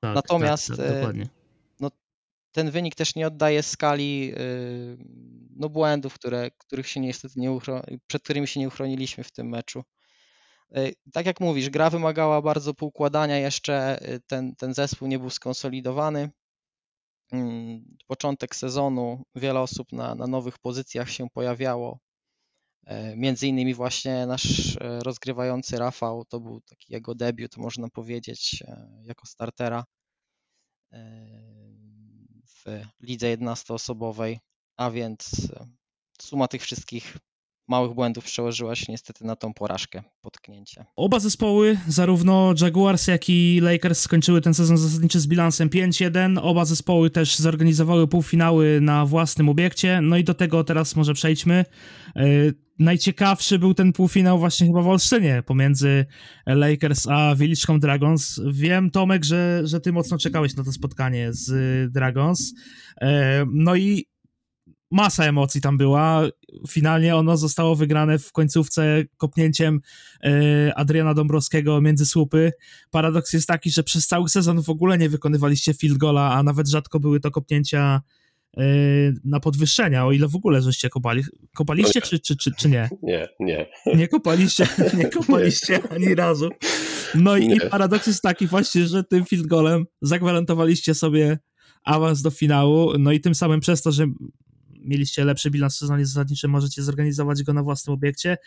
Tak, 0.00 0.14
Natomiast 0.14 0.68
tak, 0.68 0.76
tak, 0.76 1.16
no, 1.80 1.90
ten 2.52 2.70
wynik 2.70 2.94
też 2.94 3.14
nie 3.14 3.26
oddaje 3.26 3.62
skali 3.62 4.34
no, 5.56 5.68
błędów, 5.68 6.14
które, 6.14 6.50
których 6.58 6.88
się 6.88 7.00
niestety 7.00 7.40
nie 7.40 7.58
przed 8.06 8.22
którymi 8.22 8.48
się 8.48 8.60
nie 8.60 8.68
uchroniliśmy 8.68 9.24
w 9.24 9.32
tym 9.32 9.48
meczu. 9.48 9.84
Tak 11.12 11.26
jak 11.26 11.40
mówisz, 11.40 11.70
gra 11.70 11.90
wymagała 11.90 12.42
bardzo 12.42 12.74
poukładania, 12.74 13.38
jeszcze 13.38 13.98
ten, 14.26 14.56
ten 14.56 14.74
zespół 14.74 15.08
nie 15.08 15.18
był 15.18 15.30
skonsolidowany. 15.30 16.30
Mm, 17.32 17.96
początek 18.06 18.56
sezonu 18.56 19.22
wiele 19.34 19.60
osób 19.60 19.92
na, 19.92 20.14
na 20.14 20.26
nowych 20.26 20.58
pozycjach 20.58 21.10
się 21.10 21.30
pojawiało. 21.30 21.98
E, 22.86 23.16
między 23.16 23.46
innymi 23.48 23.74
właśnie 23.74 24.26
nasz 24.26 24.76
e, 24.76 25.00
rozgrywający 25.00 25.78
Rafał, 25.78 26.24
to 26.24 26.40
był 26.40 26.60
taki 26.60 26.92
jego 26.92 27.14
debiut, 27.14 27.56
można 27.56 27.88
powiedzieć, 27.88 28.62
e, 28.68 29.02
jako 29.04 29.26
startera 29.26 29.84
w 32.46 32.64
lidze 33.00 33.36
11-osobowej, 33.36 34.38
a 34.76 34.90
więc 34.90 35.52
suma 36.22 36.48
tych 36.48 36.62
wszystkich 36.62 37.16
małych 37.68 37.94
błędów 37.94 38.24
przełożyła 38.24 38.74
się 38.74 38.86
niestety 38.88 39.24
na 39.24 39.36
tą 39.36 39.54
porażkę, 39.54 40.02
potknięcie. 40.20 40.84
Oba 40.96 41.20
zespoły, 41.20 41.78
zarówno 41.88 42.54
Jaguars, 42.60 43.06
jak 43.06 43.28
i 43.28 43.60
Lakers 43.62 44.00
skończyły 44.00 44.40
ten 44.40 44.54
sezon 44.54 44.76
zasadniczy 44.76 45.20
z 45.20 45.26
bilansem 45.26 45.68
5-1. 45.68 46.38
Oba 46.42 46.64
zespoły 46.64 47.10
też 47.10 47.36
zorganizowały 47.36 48.08
półfinały 48.08 48.80
na 48.80 49.06
własnym 49.06 49.48
obiekcie. 49.48 50.00
No 50.00 50.16
i 50.16 50.24
do 50.24 50.34
tego 50.34 50.64
teraz 50.64 50.96
może 50.96 51.14
przejdźmy. 51.14 51.64
Yy, 52.16 52.54
najciekawszy 52.78 53.58
był 53.58 53.74
ten 53.74 53.92
półfinał 53.92 54.38
właśnie 54.38 54.66
chyba 54.66 54.82
w 54.82 54.88
Olsztynie 54.88 55.42
pomiędzy 55.46 56.06
Lakers 56.46 57.06
a 57.08 57.34
Wieliczką 57.34 57.80
Dragons. 57.80 58.40
Wiem, 58.52 58.90
Tomek, 58.90 59.24
że, 59.24 59.60
że 59.64 59.80
ty 59.80 59.92
mocno 59.92 60.18
czekałeś 60.18 60.56
na 60.56 60.64
to 60.64 60.72
spotkanie 60.72 61.28
z 61.32 61.52
Dragons. 61.92 62.54
Yy, 63.00 63.08
no 63.52 63.76
i 63.76 64.06
masa 64.90 65.24
emocji 65.24 65.60
tam 65.60 65.76
była. 65.76 66.22
Finalnie 66.68 67.16
ono 67.16 67.36
zostało 67.36 67.76
wygrane 67.76 68.18
w 68.18 68.32
końcówce 68.32 69.04
kopnięciem 69.16 69.80
e, 70.24 70.72
Adriana 70.76 71.14
Dąbrowskiego 71.14 71.80
między 71.80 72.06
słupy. 72.06 72.52
Paradoks 72.90 73.32
jest 73.32 73.48
taki, 73.48 73.70
że 73.70 73.82
przez 73.82 74.06
cały 74.06 74.28
sezon 74.28 74.62
w 74.62 74.70
ogóle 74.70 74.98
nie 74.98 75.08
wykonywaliście 75.08 75.74
field 75.74 75.98
goala, 75.98 76.32
a 76.32 76.42
nawet 76.42 76.68
rzadko 76.68 77.00
były 77.00 77.20
to 77.20 77.30
kopnięcia 77.30 78.02
e, 78.56 78.62
na 79.24 79.40
podwyższenia, 79.40 80.06
o 80.06 80.12
ile 80.12 80.28
w 80.28 80.36
ogóle 80.36 80.62
żeście 80.62 80.88
kopali. 80.88 81.22
Kopaliście 81.54 82.00
czy, 82.00 82.18
czy, 82.18 82.36
czy, 82.36 82.50
czy 82.58 82.68
nie? 82.68 82.88
Nie, 83.02 83.28
nie. 83.40 83.66
Nie 83.94 84.08
kopaliście, 84.08 84.66
nie 84.98 85.10
kopaliście 85.10 85.72
nie. 85.72 85.90
ani 85.90 86.14
razu. 86.14 86.48
No 87.14 87.36
i, 87.36 87.52
i 87.52 87.60
paradoks 87.70 88.06
jest 88.06 88.22
taki 88.22 88.46
właśnie, 88.46 88.86
że 88.86 89.04
tym 89.04 89.24
field 89.24 89.46
goalem 89.46 89.84
zagwarantowaliście 90.02 90.94
sobie 90.94 91.38
awans 91.84 92.22
do 92.22 92.30
finału, 92.30 92.98
no 92.98 93.12
i 93.12 93.20
tym 93.20 93.34
samym 93.34 93.60
przez 93.60 93.82
to, 93.82 93.92
że 93.92 94.06
mieliście 94.84 95.24
lepszy 95.24 95.50
bilans 95.50 95.74
w 95.74 95.78
sezonie 95.78 96.06
zasadniczym, 96.06 96.50
możecie 96.50 96.82
zorganizować 96.82 97.42
go 97.42 97.52
na 97.52 97.62
własnym 97.62 97.94
obiekcie. 97.94 98.38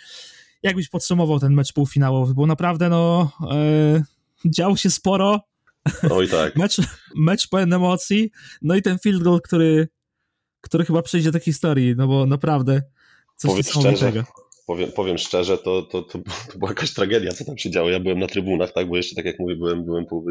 Jakbyś 0.64 0.90
podsumował 0.90 1.40
ten 1.40 1.54
mecz 1.54 1.74
półfinałowy? 1.74 2.34
Bo 2.34 2.48
naprawdę, 2.48 2.90
no, 2.90 3.32
e, 3.52 4.04
działo 4.56 4.78
się 4.78 4.90
sporo. 4.90 5.42
Oj 6.12 6.30
tak. 6.30 6.56
mecz, 6.62 6.78
mecz 7.16 7.48
pełen 7.48 7.74
emocji. 7.74 8.32
No 8.62 8.76
i 8.76 8.82
ten 8.82 9.00
field 9.00 9.24
goal, 9.24 9.42
który, 9.42 9.88
który 10.62 10.86
chyba 10.86 11.02
przejdzie 11.02 11.32
do 11.32 11.40
historii, 11.40 11.94
no 11.98 12.08
bo 12.08 12.26
naprawdę 12.26 12.82
coś 13.36 13.50
powiem 13.50 13.64
szczerze, 13.64 14.24
powiem, 14.68 14.92
powiem 14.92 15.18
szczerze, 15.18 15.58
to, 15.58 15.82
to, 15.82 16.02
to, 16.02 16.20
to, 16.20 16.58
była 16.58 16.72
jakaś 16.72 16.94
tragedia, 16.94 17.32
co 17.32 17.46
tam 17.46 17.58
się 17.58 17.72
działo. 17.72 17.90
Ja 17.90 18.00
byłem 18.00 18.20
na 18.20 18.28
trybunach, 18.28 18.74
tak, 18.74 18.90
bo 18.90 18.98
jeszcze, 18.98 19.16
tak 19.16 19.26
jak 19.26 19.40
mówię, 19.40 19.56
byłem, 19.56 19.86
byłem 19.86 20.06
po, 20.06 20.24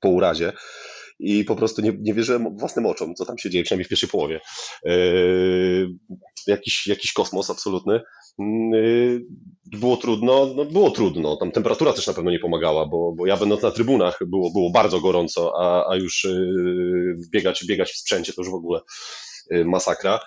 po 0.00 0.08
urazie 0.08 0.52
i 1.20 1.44
po 1.44 1.56
prostu 1.56 1.82
nie, 1.82 1.92
nie 2.00 2.14
wierzyłem 2.14 2.56
własnym 2.56 2.86
oczom, 2.86 3.14
co 3.14 3.24
tam 3.24 3.38
się 3.38 3.50
dzieje, 3.50 3.64
przynajmniej 3.64 3.84
w 3.84 3.88
pierwszej 3.88 4.08
połowie. 4.08 4.40
Yy, 4.84 5.88
jakiś, 6.46 6.86
jakiś 6.86 7.12
kosmos 7.12 7.50
absolutny. 7.50 8.00
Yy, 8.38 9.24
było 9.64 9.96
trudno, 9.96 10.46
no 10.56 10.64
było 10.64 10.90
trudno. 10.90 11.36
Tam 11.36 11.52
temperatura 11.52 11.92
też 11.92 12.06
na 12.06 12.12
pewno 12.12 12.30
nie 12.30 12.38
pomagała, 12.38 12.86
bo, 12.86 13.12
bo 13.16 13.26
ja 13.26 13.36
będąc 13.36 13.62
na 13.62 13.70
trybunach 13.70 14.18
było, 14.26 14.52
było 14.52 14.70
bardzo 14.70 15.00
gorąco, 15.00 15.52
a, 15.58 15.90
a 15.92 15.96
już 15.96 16.24
yy, 16.24 17.16
biegać, 17.32 17.64
biegać 17.66 17.92
w 17.92 17.98
sprzęcie 17.98 18.32
to 18.32 18.42
już 18.42 18.50
w 18.50 18.54
ogóle 18.54 18.80
masakra. 19.64 20.20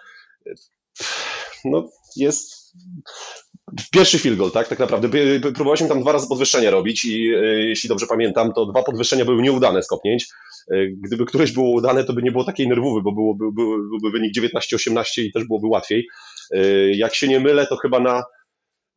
No 1.66 1.90
jest 2.16 2.74
Pierwszy 3.92 4.20
field 4.20 4.38
goal, 4.38 4.52
tak, 4.52 4.68
tak 4.68 4.80
naprawdę. 4.80 5.10
Próbowaliśmy 5.42 5.88
tam 5.88 6.02
dwa 6.02 6.12
razy 6.12 6.28
podwyższenia 6.28 6.72
robić 6.72 7.06
i 7.06 7.34
e, 7.34 7.46
jeśli 7.46 7.90
dobrze 7.90 8.08
pamiętam, 8.08 8.54
to 8.54 8.66
dwa 8.66 8.84
podwyższenia 8.84 9.26
były 9.26 9.42
nieudane 9.42 9.84
z 9.84 9.88
kopnięć. 9.88 10.28
E, 10.72 10.88
gdyby 10.88 11.26
któreś 11.26 11.52
było 11.52 11.72
udane, 11.72 12.04
to 12.04 12.14
by 12.14 12.24
nie 12.24 12.32
było 12.32 12.44
takiej 12.44 12.68
nerwowy, 12.68 13.02
bo 13.02 13.12
byłoby, 13.12 13.46
byłby 13.52 14.12
wynik 14.12 14.34
19-18 14.38 15.04
i 15.18 15.32
też 15.32 15.44
byłoby 15.48 15.68
łatwiej. 15.68 16.08
E, 16.52 16.60
jak 16.92 17.16
się 17.16 17.28
nie 17.28 17.40
mylę, 17.40 17.68
to 17.68 17.78
chyba 17.78 18.00
na 18.00 18.24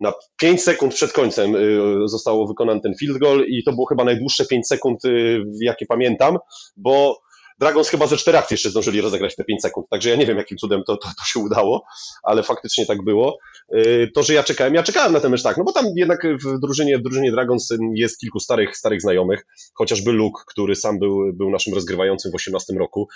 na 0.00 0.12
5 0.36 0.62
sekund 0.62 0.94
przed 0.94 1.12
końcem 1.12 1.56
y, 1.56 2.08
zostało 2.08 2.46
wykonany 2.46 2.80
ten 2.80 2.94
field 3.00 3.18
goal 3.18 3.44
i 3.48 3.64
to 3.64 3.72
było 3.72 3.86
chyba 3.86 4.04
najdłuższe 4.04 4.46
5 4.46 4.66
sekund, 4.66 5.04
y, 5.04 5.42
jakie 5.60 5.86
pamiętam, 5.86 6.38
bo 6.76 7.18
Dragons 7.58 7.88
chyba 7.88 8.06
ze 8.06 8.16
czterech 8.16 8.50
jeszcze 8.50 8.70
zdążyli 8.70 9.00
rozegrać 9.00 9.36
te 9.36 9.44
5 9.44 9.62
sekund, 9.62 9.86
także 9.90 10.10
ja 10.10 10.16
nie 10.16 10.26
wiem, 10.26 10.36
jakim 10.36 10.58
cudem 10.58 10.82
to, 10.86 10.96
to, 10.96 11.08
to 11.08 11.24
się 11.24 11.40
udało, 11.40 11.84
ale 12.22 12.42
faktycznie 12.42 12.86
tak 12.86 13.04
było. 13.04 13.38
Y, 13.76 14.10
to, 14.14 14.22
że 14.22 14.34
ja 14.34 14.42
czekałem, 14.42 14.74
ja 14.74 14.82
czekałem 14.82 15.12
na 15.12 15.20
ten 15.20 15.30
mecz 15.30 15.42
tak, 15.42 15.56
no 15.56 15.64
bo 15.64 15.72
tam 15.72 15.84
jednak 15.96 16.26
w 16.44 16.60
drużynie, 16.60 16.98
w 16.98 17.02
drużynie 17.02 17.32
Dragons 17.32 17.68
jest 17.94 18.20
kilku 18.20 18.40
starych, 18.40 18.76
starych 18.76 19.00
znajomych, 19.00 19.46
chociażby 19.74 20.12
Luke, 20.12 20.42
który 20.46 20.76
sam 20.76 20.98
był, 20.98 21.32
był 21.34 21.50
naszym 21.50 21.74
rozgrywającym 21.74 22.32
w 22.32 22.34
18 22.34 22.74
roku. 22.74 23.08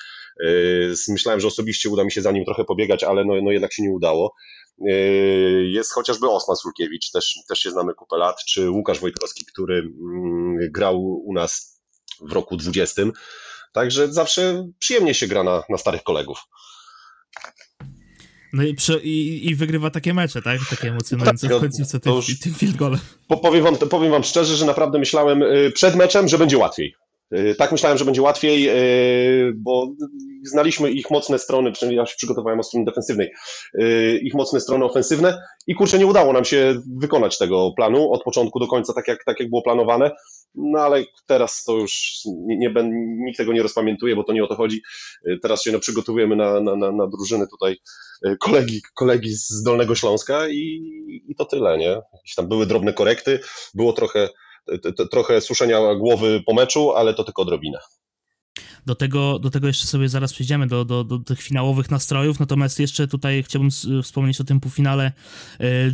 Myślałem, 1.09 1.41
że 1.41 1.49
osobiście 1.49 1.91
uda 1.91 2.05
mi 2.05 2.13
się 2.13 2.23
za 2.23 2.33
nim 2.33 2.45
trochę 2.45 2.65
pobiegać, 2.65 3.05
ale 3.05 3.25
no, 3.25 3.35
no 3.43 3.51
jednak 3.51 3.73
się 3.73 3.83
nie 3.83 3.93
udało. 3.93 4.35
Jest 5.63 5.93
chociażby 5.93 6.31
Osman 6.31 6.57
Sulkiewicz, 6.57 7.11
też, 7.11 7.35
też 7.49 7.59
się 7.59 7.71
znamy 7.71 7.95
kupę 7.95 8.17
lat, 8.17 8.37
czy 8.49 8.71
Łukasz 8.71 9.01
Wojtkowski, 9.01 9.45
który 9.47 9.79
mm, 9.79 10.59
grał 10.71 11.03
u 11.03 11.33
nas 11.33 11.81
w 12.21 12.33
roku 12.33 12.57
20. 12.57 13.03
Także 13.73 14.13
zawsze 14.13 14.69
przyjemnie 14.79 15.15
się 15.15 15.27
gra 15.27 15.43
na, 15.43 15.63
na 15.69 15.79
starych 15.79 16.03
kolegów. 16.03 16.39
No 18.53 18.63
i, 18.63 18.75
przy, 18.75 19.01
i, 19.05 19.49
i, 19.51 19.55
wygrywa 19.55 19.91
takie 19.91 20.15
mecze, 20.15 20.43
tak? 20.43 20.59
Takie 20.71 20.89
emocjonujące 20.89 21.49
tak, 21.49 21.57
w 21.57 21.61
końcówce 21.61 22.01
tym, 22.01 22.13
już, 22.13 22.39
tym 22.39 22.55
field 22.55 22.77
goalem. 22.77 23.01
Powiem 23.43 23.65
wam, 23.65 23.77
powiem 23.77 24.11
wam 24.11 24.25
szczerze, 24.25 24.57
że 24.57 24.67
naprawdę 24.67 24.99
myślałem 24.99 25.43
y, 25.43 25.73
przed 25.75 25.97
meczem, 25.97 26.29
że 26.29 26.39
będzie 26.39 26.59
łatwiej. 26.59 26.95
Y, 27.35 27.55
tak 27.59 27.73
myślałem, 27.73 27.99
że 27.99 28.05
będzie 28.05 28.23
łatwiej, 28.23 28.69
y, 28.69 29.53
bo 29.57 29.89
znaliśmy 30.45 30.91
ich 30.91 31.11
mocne 31.11 31.39
strony, 31.39 31.73
przynajmniej 31.73 31.99
ja 31.99 32.07
się 32.07 32.15
przygotowałem 32.17 32.61
o 32.61 32.63
stronie 32.63 32.85
defensywnej, 32.85 33.31
ich 34.23 34.35
mocne 34.35 34.61
strony 34.61 34.85
ofensywne 34.85 35.43
i 35.67 35.75
kurczę, 35.75 35.99
nie 35.99 36.07
udało 36.07 36.33
nam 36.33 36.45
się 36.45 36.83
wykonać 37.01 37.39
tego 37.39 37.73
planu 37.77 38.13
od 38.13 38.23
początku 38.23 38.61
do 38.61 38.67
końca, 38.67 38.93
tak 38.93 39.09
jak, 39.09 39.25
tak 39.25 39.41
jak 39.41 39.51
było 39.51 39.63
planowane. 39.63 40.11
No 40.55 40.81
ale 40.81 41.05
teraz 41.27 41.65
to 41.65 41.79
już 41.79 42.21
nie, 42.47 42.59
nie, 42.59 42.73
nikt 43.27 43.39
tego 43.39 43.53
nie 43.53 43.63
rozpamiętuje, 43.63 44.17
bo 44.17 44.25
to 44.25 44.33
nie 44.33 44.45
o 44.45 44.47
to 44.47 44.57
chodzi. 44.57 44.83
Teraz 45.43 45.63
się 45.63 45.73
no, 45.73 45.79
przygotowujemy 45.79 46.37
na, 46.37 46.61
na, 46.61 46.77
na, 46.77 46.93
na 46.93 47.07
drużyny 47.07 47.47
tutaj 47.49 47.77
kolegi, 48.41 48.81
kolegi 48.95 49.31
z 49.33 49.63
Dolnego 49.63 49.95
Śląska 49.95 50.49
i, 50.49 50.81
i 51.29 51.35
to 51.35 51.45
tyle, 51.45 51.79
nie? 51.79 52.01
Jakieś 52.15 52.35
tam 52.37 52.49
były 52.49 52.67
drobne 52.67 52.93
korekty, 52.93 53.41
było 53.75 53.93
trochę, 53.93 54.29
trochę 55.11 55.41
suszenia 55.41 55.95
głowy 55.95 56.43
po 56.47 56.55
meczu, 56.55 56.93
ale 56.93 57.15
to 57.15 57.25
tylko 57.25 57.43
odrobinę. 57.43 57.79
Do 58.87 58.95
tego, 58.95 59.39
do 59.39 59.51
tego 59.51 59.67
jeszcze 59.67 59.87
sobie 59.87 60.09
zaraz 60.09 60.33
przejdziemy, 60.33 60.67
do, 60.67 60.85
do, 60.85 61.05
do 61.05 61.19
tych 61.19 61.43
finałowych 61.43 61.91
nastrojów, 61.91 62.41
natomiast 62.41 62.81
jeszcze 62.81 63.09
tutaj 63.09 63.43
chciałbym 63.43 63.71
wspomnieć 64.03 64.41
o 64.41 64.45
tym 64.45 64.61
półfinale 64.61 65.13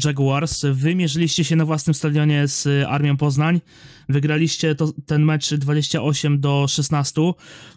Jaguars. 0.04 0.64
Wy 0.72 0.94
mierzyliście 0.94 1.44
się 1.44 1.56
na 1.56 1.64
własnym 1.64 1.94
stadionie 1.94 2.48
z 2.48 2.86
Armią 2.88 3.16
Poznań, 3.16 3.60
wygraliście 4.08 4.74
to, 4.74 4.92
ten 5.06 5.24
mecz 5.24 5.54
28 5.54 6.40
do 6.40 6.66
16, 6.68 7.22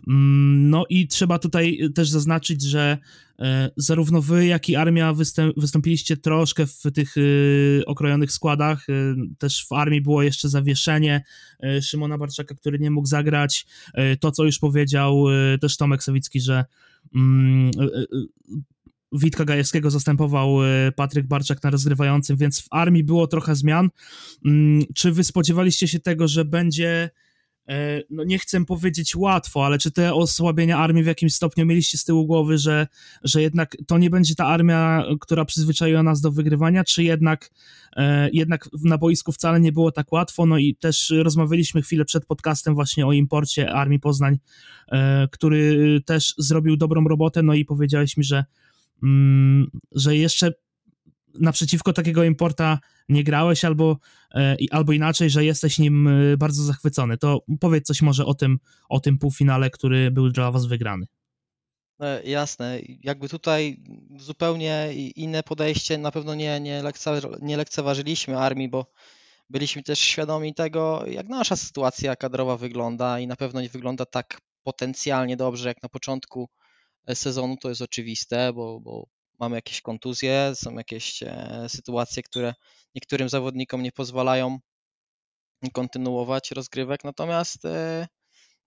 mm, 0.08 0.70
no 0.70 0.86
i 0.90 1.08
trzeba 1.08 1.40
tutaj 1.40 1.80
też 1.96 2.10
zaznaczyć, 2.10 2.62
że 2.62 2.98
E, 3.40 3.72
zarówno 3.78 4.22
wy, 4.22 4.46
jak 4.46 4.70
i 4.70 4.76
armia 4.76 5.14
wystąpiliście 5.58 6.18
troszkę 6.18 6.66
w 6.66 6.84
tych 6.94 7.16
e, 7.18 7.22
okrojonych 7.86 8.32
składach. 8.32 8.90
E, 8.90 8.94
też 9.38 9.66
w 9.68 9.72
armii 9.72 10.02
było 10.02 10.24
jeszcze 10.24 10.50
zawieszenie 10.50 11.24
Szymona 11.82 12.18
Barczaka, 12.18 12.56
który 12.56 12.80
nie 12.80 12.92
mógł 12.92 13.08
zagrać. 13.08 13.66
To, 14.20 14.32
co 14.32 14.44
już 14.44 14.60
powiedział 14.60 15.26
też 15.62 15.78
Tomek 15.78 16.04
Sawicki, 16.04 16.42
że 16.42 16.66
mm, 17.16 17.72
Witka 19.12 19.46
Gajewskiego 19.46 19.92
zastępował 19.92 20.58
Patryk 20.96 21.28
Barczak 21.28 21.64
na 21.64 21.70
rozgrywającym, 21.70 22.38
więc 22.38 22.62
w 22.62 22.68
armii 22.72 23.04
było 23.04 23.28
trochę 23.28 23.56
zmian. 23.56 23.90
Mm, 24.46 24.84
czy 24.96 25.12
wy 25.12 25.24
spodziewaliście 25.24 25.88
się 25.88 26.00
tego, 26.00 26.28
że 26.28 26.46
będzie 26.46 27.10
E, 27.70 28.02
no 28.10 28.24
nie 28.24 28.40
chcę 28.40 28.66
powiedzieć 28.66 29.16
łatwo, 29.16 29.66
ale 29.66 29.78
czy 29.78 29.92
te 29.92 30.14
osłabienia 30.14 30.78
armii 30.78 31.04
w 31.04 31.08
jakimś 31.08 31.34
stopniu 31.34 31.66
mieliście 31.66 31.98
z 31.98 32.04
tyłu 32.04 32.26
głowy, 32.26 32.58
że, 32.58 32.88
że 33.24 33.42
jednak 33.42 33.78
to 33.88 33.98
nie 33.98 34.10
będzie 34.10 34.36
ta 34.36 34.46
armia, 34.46 35.04
która 35.20 35.46
przyzwyczaiła 35.46 36.04
nas 36.04 36.22
do 36.22 36.32
wygrywania, 36.32 36.84
czy 36.84 37.04
jednak, 37.04 37.52
e, 37.96 38.30
jednak 38.34 38.70
na 38.84 38.98
boisku 38.98 39.32
wcale 39.32 39.60
nie 39.60 39.72
było 39.72 39.92
tak 39.92 40.12
łatwo, 40.12 40.46
no 40.46 40.58
i 40.58 40.76
też 40.76 41.14
rozmawialiśmy 41.22 41.82
chwilę 41.82 42.06
przed 42.06 42.26
podcastem 42.26 42.76
właśnie 42.76 43.08
o 43.08 43.12
imporcie 43.12 43.72
Armii 43.72 44.00
Poznań, 44.00 44.40
e, 44.92 45.28
który 45.32 46.02
też 46.06 46.34
zrobił 46.38 46.78
dobrą 46.78 47.04
robotę, 47.04 47.44
no 47.44 47.54
i 47.54 47.66
powiedziałeś 47.66 48.18
mi, 48.18 48.24
że, 48.24 48.46
że 49.92 50.16
jeszcze 50.16 50.54
naprzeciwko 51.40 51.94
takiego 51.94 52.24
importa 52.24 52.80
nie 53.10 53.24
grałeś, 53.24 53.66
albo, 53.66 53.98
e, 54.36 54.56
albo 54.72 54.94
inaczej, 54.94 55.30
że 55.30 55.46
jesteś 55.46 55.80
nim 55.80 56.08
e, 56.08 56.38
bardzo 56.38 56.64
zachwycony. 56.64 57.18
To 57.18 57.40
powiedz 57.60 57.88
coś 57.88 58.02
może 58.02 58.26
o 58.26 58.34
tym, 58.34 58.60
o 58.90 59.00
tym 59.00 59.18
półfinale, 59.18 59.70
który 59.70 60.12
był 60.12 60.30
dla 60.30 60.52
was 60.52 60.66
wygrany. 60.66 61.06
E, 62.00 62.24
jasne. 62.24 62.80
Jakby 63.04 63.30
tutaj 63.30 63.84
zupełnie 64.18 64.94
inne 65.16 65.44
podejście. 65.44 65.98
Na 65.98 66.12
pewno 66.12 66.36
nie, 66.36 66.60
nie, 66.60 66.84
nie 67.42 67.58
lekceważyliśmy 67.58 68.38
armii, 68.38 68.70
bo 68.70 68.92
byliśmy 69.50 69.84
też 69.84 70.00
świadomi 70.00 70.54
tego, 70.54 71.04
jak 71.08 71.28
nasza 71.28 71.56
sytuacja 71.56 72.16
kadrowa 72.16 72.58
wygląda 72.58 73.20
i 73.20 73.28
na 73.28 73.36
pewno 73.36 73.62
nie 73.62 73.70
wygląda 73.70 74.06
tak 74.06 74.42
potencjalnie 74.64 75.38
dobrze 75.38 75.68
jak 75.68 75.84
na 75.84 75.90
początku 75.90 76.50
sezonu. 77.14 77.58
To 77.58 77.70
jest 77.70 77.82
oczywiste, 77.82 78.54
bo, 78.54 78.80
bo 78.80 79.08
mamy 79.40 79.56
jakieś 79.56 79.82
kontuzje, 79.82 80.52
są 80.56 80.74
jakieś 80.74 81.24
e, 81.24 81.66
sytuacje, 81.68 82.24
które 82.24 82.54
niektórym 82.96 83.30
zawodnikom 83.30 83.84
nie 83.84 83.92
pozwalają 83.92 84.60
kontynuować 85.74 86.52
rozgrywek. 86.52 87.04
Natomiast 87.04 87.66
e, 87.66 88.08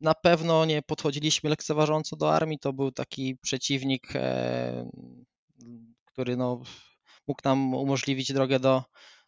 na 0.00 0.14
pewno 0.14 0.64
nie 0.64 0.82
podchodziliśmy 0.82 1.50
lekceważąco 1.50 2.16
do 2.16 2.34
armii. 2.34 2.58
To 2.58 2.72
był 2.72 2.92
taki 2.92 3.36
przeciwnik, 3.42 4.16
e, 4.16 4.90
który 6.04 6.36
no, 6.36 6.62
mógł 7.28 7.40
nam 7.44 7.74
umożliwić 7.74 8.32
drogę 8.32 8.60
do, 8.60 8.82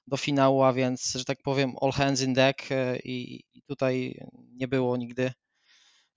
do 0.06 0.16
finału, 0.16 0.62
a 0.62 0.72
więc, 0.72 1.12
że 1.14 1.24
tak 1.24 1.38
powiem, 1.42 1.74
all 1.80 1.92
hands 1.92 2.22
in 2.22 2.34
deck 2.34 2.68
i, 3.04 3.44
i 3.54 3.62
tutaj 3.62 4.20
nie 4.52 4.68
było 4.68 4.96
nigdy 4.96 5.32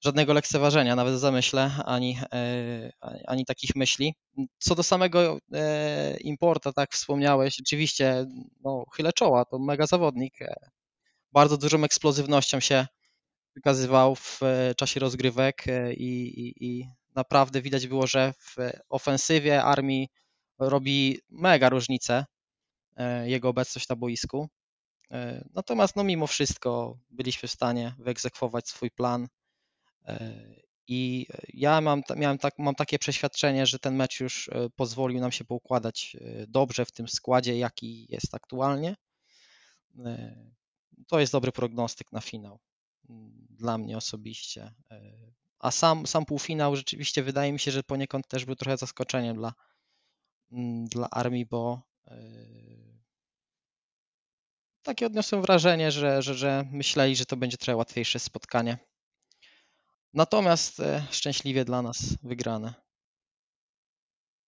żadnego 0.02 0.34
lekceważenia, 0.34 0.96
nawet 0.96 1.14
w 1.14 1.18
zamyśle, 1.18 1.72
ani, 1.86 2.20
e, 2.34 2.92
ani 3.28 3.46
takich 3.46 3.76
myśli. 3.76 4.16
Co 4.60 4.76
do 4.76 4.84
samego 4.84 5.40
e, 5.54 6.18
importa, 6.18 6.74
tak 6.74 6.92
wspomniałeś, 6.94 7.56
rzeczywiście, 7.56 8.26
no, 8.64 8.86
chylę 8.96 9.14
czoła, 9.14 9.46
to 9.46 9.60
mega 9.60 9.88
zawodnik. 9.88 10.42
E, 10.42 10.56
bardzo 11.32 11.58
dużą 11.58 11.84
eksplozywnością 11.84 12.60
się 12.60 12.88
wykazywał 13.56 14.16
w 14.16 14.40
czasie 14.78 15.00
rozgrywek 15.00 15.66
i, 15.92 16.04
i, 16.42 16.66
i 16.66 16.88
naprawdę 17.16 17.62
widać 17.62 17.88
było, 17.88 18.08
że 18.08 18.34
w 18.40 18.56
ofensywie 18.90 19.64
armii 19.64 20.08
robi 20.60 21.20
mega 21.30 21.70
różnicę 21.70 22.26
jego 23.26 23.50
obecność 23.50 23.90
na 23.90 23.96
boisku. 23.96 24.50
Natomiast 25.54 25.96
no, 25.96 26.04
mimo 26.04 26.28
wszystko 26.28 26.98
byliśmy 27.10 27.50
w 27.50 27.52
stanie 27.52 27.96
wyegzekwować 28.00 28.70
swój 28.70 28.92
plan 28.92 29.28
i 30.88 31.28
ja 31.54 31.82
mam, 31.82 32.02
miałem 32.15 32.38
tak, 32.38 32.60
mam 32.60 32.76
takie 32.76 33.00
przeświadczenie, 33.00 33.65
że 33.65 33.80
ten 33.80 33.96
mecz 33.96 34.20
już 34.20 34.50
e, 34.50 34.70
pozwolił 34.76 35.20
nam 35.20 35.32
się 35.32 35.46
poukładać 35.46 36.17
e, 36.22 36.48
dobrze 36.48 36.86
w 36.86 36.91
tym 36.91 37.08
składzie, 37.08 37.58
jaki 37.58 38.08
jest 38.10 38.36
aktualnie. 38.36 38.96
E, 40.06 40.36
to 41.08 41.20
jest 41.20 41.32
dobry 41.32 41.52
prognostyk 41.52 42.12
na 42.12 42.22
finał 42.22 42.60
mm, 43.10 43.48
dla 43.50 43.78
mnie 43.78 43.98
osobiście. 43.98 44.74
A 45.60 45.72
sam, 45.72 46.08
sam 46.08 46.26
półfinał 46.26 46.76
rzeczywiście 46.76 47.24
wydaje 47.24 47.54
mi 47.54 47.60
się, 47.60 47.72
że 47.72 47.84
poniekąd 47.84 48.28
też 48.28 48.46
był 48.46 48.56
trochę 48.56 48.78
zaskoczeniem 48.78 49.36
dla, 49.36 49.54
mm, 50.52 50.86
dla 50.86 51.10
armii, 51.10 51.46
bo 51.46 51.82
takie 54.84 55.06
odniosłem 55.06 55.41
wrażenie, 55.41 55.91
że, 55.91 56.22
że, 56.22 56.36
że 56.36 56.65
myśleli, 56.72 57.15
że 57.15 57.26
to 57.26 57.38
będzie 57.38 57.58
trochę 57.58 57.76
łatwiejsze 57.76 58.20
spotkanie 58.20 58.78
Natomiast 60.13 60.80
e, 60.80 61.04
szczęśliwie 61.12 61.65
dla 61.65 61.82
nas 61.82 62.17
wygrane. 62.24 62.74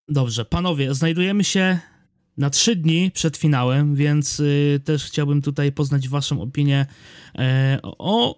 Dobrze, 0.07 0.45
panowie, 0.45 0.93
znajdujemy 0.93 1.43
się 1.43 1.79
na 2.39 2.49
trzy 2.49 2.75
dni 2.75 3.11
przed 3.11 3.37
finałem, 3.37 3.95
więc 3.95 4.39
y, 4.39 4.81
też 4.85 5.05
chciałbym 5.05 5.41
tutaj 5.41 5.71
poznać 5.71 6.09
waszą 6.09 6.41
opinię 6.41 6.85
e, 7.37 7.79
o, 7.83 8.35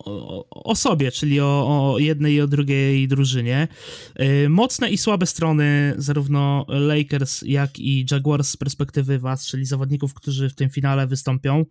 o, 0.49 0.75
sobie, 0.75 1.11
czyli 1.11 1.41
o, 1.41 1.45
o, 1.93 1.99
jednej 1.99 2.33
i 2.33 2.41
o 2.41 2.47
drugiej 2.47 3.07
drużynie. 3.07 3.67
E, 4.15 4.49
mocne 4.49 4.89
i 4.89 4.97
słabe 4.97 5.25
strony 5.25 5.93
zarówno 5.97 6.65
Lakers, 6.67 7.41
jak 7.41 7.79
i 7.79 8.05
Jaguars 8.11 8.49
z 8.49 8.57
perspektywy 8.57 9.19
was, 9.19 9.47
czyli 9.47 9.65
zawodników, 9.65 10.13
którzy 10.13 10.49
w 10.49 10.55
tym 10.55 10.69
finale 10.69 11.07
wystąpią. 11.07 11.65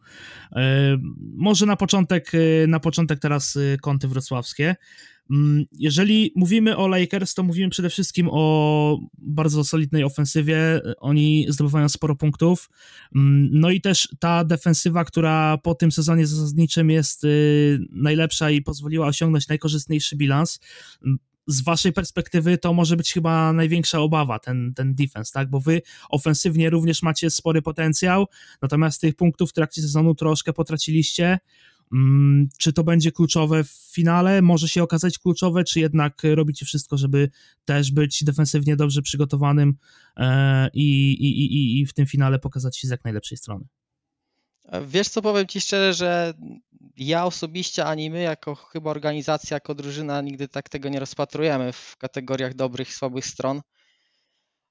Może 1.36 1.66
na 1.66 1.76
początek, 1.76 2.32
na 2.68 2.80
początek 2.80 3.18
teraz 3.18 3.58
kąty 3.82 4.08
wrocławskie. 4.08 4.76
Mm, 5.30 5.64
jeżeli 5.72 6.32
mówimy 6.36 6.76
o 6.76 6.88
Lakers, 6.88 7.34
to 7.34 7.42
mówimy 7.42 7.70
przede 7.70 7.90
wszystkim 7.90 8.28
o 8.32 8.98
bardzo 9.18 9.64
solidnej 9.64 10.04
ofensywie. 10.04 10.80
Oni 10.98 11.46
zdobywają 11.48 11.88
sporo 11.88 12.16
punktów. 12.16 12.70
Mm, 13.16 13.48
no 13.52 13.70
i 13.70 13.80
też 13.80 14.08
ta 14.18 14.44
defensywa, 14.44 15.04
która 15.04 15.58
po 15.58 15.74
tym 15.74 15.92
sezonie 15.92 16.26
zasadniczym 16.26 16.90
jest 16.90 17.24
y, 17.24 17.78
najlepsza 17.90 18.50
i 18.50 18.62
pozwoliła 18.62 19.06
osiągnąć 19.06 19.48
najkorzystniejszy 19.48 20.16
bilans 20.16 20.60
z 21.46 21.60
waszej 21.62 21.92
perspektywy 21.92 22.58
to 22.58 22.72
może 22.72 22.96
być 22.96 23.12
chyba 23.12 23.52
największa 23.52 24.00
obawa, 24.00 24.38
ten, 24.38 24.74
ten 24.74 24.94
defense, 24.94 25.32
tak? 25.32 25.50
Bo 25.50 25.60
wy 25.60 25.82
ofensywnie 26.08 26.70
również 26.70 27.02
macie 27.02 27.30
spory 27.30 27.62
potencjał, 27.62 28.26
natomiast 28.62 29.00
tych 29.00 29.16
punktów 29.16 29.50
w 29.50 29.52
trakcie 29.52 29.82
sezonu 29.82 30.14
troszkę 30.14 30.52
potraciliście. 30.52 31.38
Mm, 31.92 32.48
czy 32.58 32.72
to 32.72 32.84
będzie 32.84 33.12
kluczowe 33.12 33.64
w 33.64 33.70
finale? 33.70 34.42
Może 34.42 34.68
się 34.68 34.82
okazać 34.82 35.18
kluczowe, 35.18 35.64
czy 35.64 35.80
jednak 35.80 36.22
robicie 36.34 36.66
wszystko, 36.66 36.96
żeby 36.96 37.30
też 37.64 37.92
być 37.92 38.24
defensywnie 38.24 38.76
dobrze 38.76 39.02
przygotowanym 39.02 39.74
e, 40.16 40.68
i, 40.74 41.12
i, 41.12 41.42
i, 41.42 41.80
i 41.80 41.86
w 41.86 41.94
tym 41.94 42.06
finale 42.06 42.38
pokazać 42.38 42.76
się 42.78 42.88
z 42.88 42.90
jak 42.90 43.04
najlepszej 43.04 43.38
strony? 43.38 43.64
Wiesz 44.86 45.08
co, 45.08 45.22
powiem 45.22 45.46
Ci 45.46 45.60
szczerze, 45.60 45.94
że 45.94 46.34
ja 46.96 47.24
osobiście, 47.24 47.84
ani 47.84 48.10
my 48.10 48.22
jako 48.22 48.54
chyba 48.54 48.90
organizacja, 48.90 49.54
jako 49.54 49.74
drużyna 49.74 50.20
nigdy 50.20 50.48
tak 50.48 50.68
tego 50.68 50.88
nie 50.88 51.00
rozpatrujemy 51.00 51.72
w 51.72 51.96
kategoriach 51.96 52.54
dobrych, 52.54 52.94
słabych 52.94 53.26
stron. 53.26 53.60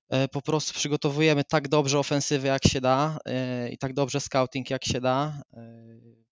E, 0.10 0.28
po 0.28 0.42
prostu 0.42 0.74
przygotowujemy 0.74 1.44
tak 1.44 1.68
dobrze 1.68 2.00
ofensywy 2.00 2.48
jak 2.48 2.68
się 2.68 2.82
da 2.82 3.20
e, 3.26 3.70
i 3.70 3.78
tak 3.78 3.94
dobrze 3.94 4.20
scouting 4.20 4.70
jak 4.70 4.86
się 4.86 5.02
da. 5.02 5.42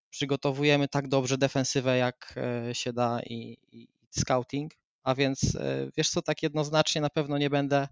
E, 0.08 0.10
przygotowujemy 0.10 0.88
tak 0.88 1.08
dobrze 1.08 1.38
defensywę 1.38 1.98
jak 1.98 2.40
się 2.74 2.94
da 2.94 3.22
i, 3.22 3.58
i 3.72 3.88
scouting, 4.10 4.72
a 5.04 5.16
więc 5.16 5.58
wiesz 5.98 6.10
co, 6.10 6.22
tak 6.22 6.44
jednoznacznie 6.44 7.02
na 7.02 7.10
pewno 7.10 7.38
nie 7.38 7.50
będę 7.50 7.88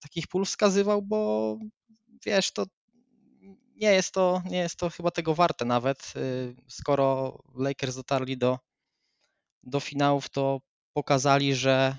takich 0.00 0.26
pól 0.26 0.44
wskazywał, 0.44 1.02
bo 1.02 1.58
wiesz, 2.26 2.52
to 2.52 2.66
nie 3.76 3.92
jest 3.92 4.14
to, 4.14 4.42
nie 4.50 4.58
jest 4.58 4.76
to 4.76 4.90
chyba 4.90 5.10
tego 5.10 5.34
warte 5.34 5.64
nawet. 5.64 6.14
Skoro 6.68 7.38
Lakers 7.54 7.96
dotarli 7.96 8.38
do, 8.38 8.58
do 9.62 9.80
finałów, 9.80 10.30
to 10.30 10.60
pokazali, 10.92 11.54
że 11.54 11.96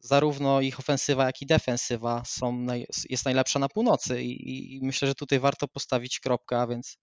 zarówno 0.00 0.60
ich 0.60 0.78
ofensywa, 0.78 1.26
jak 1.26 1.42
i 1.42 1.46
defensywa 1.46 2.22
są 2.26 2.66
jest 3.10 3.24
najlepsza 3.24 3.58
na 3.58 3.68
północy 3.68 4.22
i, 4.22 4.76
i, 4.76 4.80
myślę, 4.82 5.08
że 5.08 5.14
tutaj 5.14 5.40
warto 5.40 5.68
postawić 5.68 6.20
kropkę, 6.20 6.60
a 6.60 6.66
więc 6.66 6.98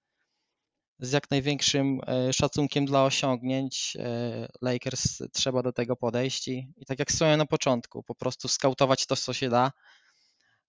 z 1.02 1.12
jak 1.12 1.32
największym 1.32 2.00
y, 2.30 2.34
szacunkiem 2.34 2.86
dla 2.86 3.06
osiągnięć 3.06 3.98
Lakers 4.62 5.18
trzeba 5.34 5.64
do 5.64 5.74
tego 5.74 5.96
podejść 5.96 6.48
i, 6.48 6.74
i 6.78 6.86
tak 6.86 7.00
jak 7.00 7.10
wspomniałem 7.10 7.38
na 7.38 7.46
początku, 7.46 8.04
po 8.04 8.16
prostu 8.16 8.48
skautować 8.48 9.06
to, 9.06 9.16
co 9.16 9.34
się 9.34 9.50
da, 9.50 9.72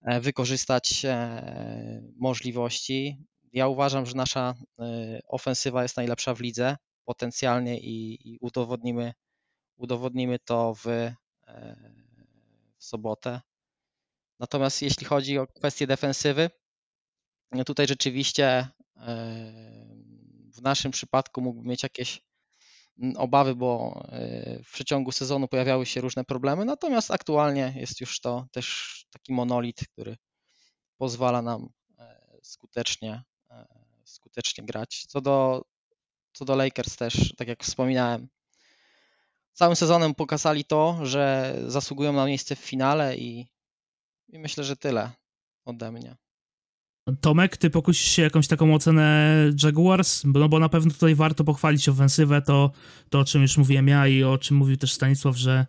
E, 0.03 0.21
wykorzystać 0.21 1.05
e, 1.05 2.03
możliwości. 2.17 3.19
Ja 3.53 3.69
uważam, 3.69 4.07
że 4.07 4.15
nasza 4.15 4.55
e, 4.79 5.21
ofensywa 5.29 5.83
jest 5.83 5.97
najlepsza 5.97 6.35
w 6.35 6.41
lidze 6.41 6.77
potencjalnie 7.05 7.81
i, 7.81 8.29
i 8.33 8.39
udowodnimy, 8.41 9.13
udowodnimy 9.77 10.39
to 10.39 10.75
w, 10.75 10.85
w 12.79 12.85
sobotę. 12.85 13.41
Natomiast 14.41 14.83
jeśli 14.83 15.07
chodzi 15.07 15.39
o 15.39 15.47
kwestię 15.47 15.87
defensywy, 15.87 16.51
no 17.53 17.65
tutaj 17.65 17.87
rzeczywiście 17.87 18.69
w 20.53 20.63
naszym 20.63 20.93
przypadku 20.93 21.41
mógłby 21.41 21.69
mieć 21.69 21.83
jakieś 21.83 22.21
obawy, 23.17 23.55
bo 23.55 24.03
e, 24.09 24.63
w 24.65 24.73
przeciągu 24.73 25.13
sezonu 25.13 25.49
pojawiały 25.49 25.87
się 25.87 26.01
różne 26.01 26.25
problemy, 26.25 26.65
natomiast 26.65 27.11
aktualnie 27.11 27.75
jest 27.77 28.01
już 28.01 28.21
to 28.21 28.47
też 28.53 29.07
taki 29.11 29.33
monolit, 29.33 29.89
który 29.89 30.17
pozwala 30.97 31.43
nam 31.43 31.69
e, 31.99 32.39
skutecznie, 32.43 33.23
e, 33.51 33.67
skutecznie 34.05 34.65
grać. 34.65 35.05
Co 35.09 35.21
do, 35.21 35.65
co 36.33 36.45
do 36.45 36.57
Lakers 36.57 36.97
też, 36.97 37.35
tak 37.37 37.49
jak 37.49 37.65
wspominałem, 37.65 38.29
całym 39.53 39.77
sezonem 39.77 40.15
pokazali 40.15 40.65
to, 40.65 41.07
że 41.07 41.55
zasługują 41.67 42.13
na 42.13 42.27
miejsce 42.27 42.57
w 42.57 42.59
finale 42.59 43.17
i, 43.17 43.49
i 44.29 44.39
myślę, 44.39 44.65
że 44.65 44.77
tyle 44.77 45.11
ode 45.65 45.93
mnie. 45.93 46.17
Tomek, 47.21 47.57
ty 47.57 47.71
pokusisz 47.71 48.11
się 48.11 48.23
jakąś 48.23 48.49
taką 48.49 48.75
ocenę 48.75 49.35
Jaguars? 49.63 50.23
No 50.25 50.49
bo 50.49 50.59
na 50.59 50.69
pewno 50.69 50.93
tutaj 50.93 51.15
warto 51.15 51.45
pochwalić 51.45 51.89
ofensywę, 51.89 52.43
to, 52.43 52.71
to 53.11 53.21
o 53.21 53.25
czym 53.25 53.43
już 53.43 53.59
mówiłem 53.59 53.89
ja 53.89 54.07
i 54.07 54.25
o 54.25 54.39
czym 54.39 54.57
mówił 54.57 54.77
też 54.77 54.93
Stanisław, 54.93 55.37
że 55.37 55.67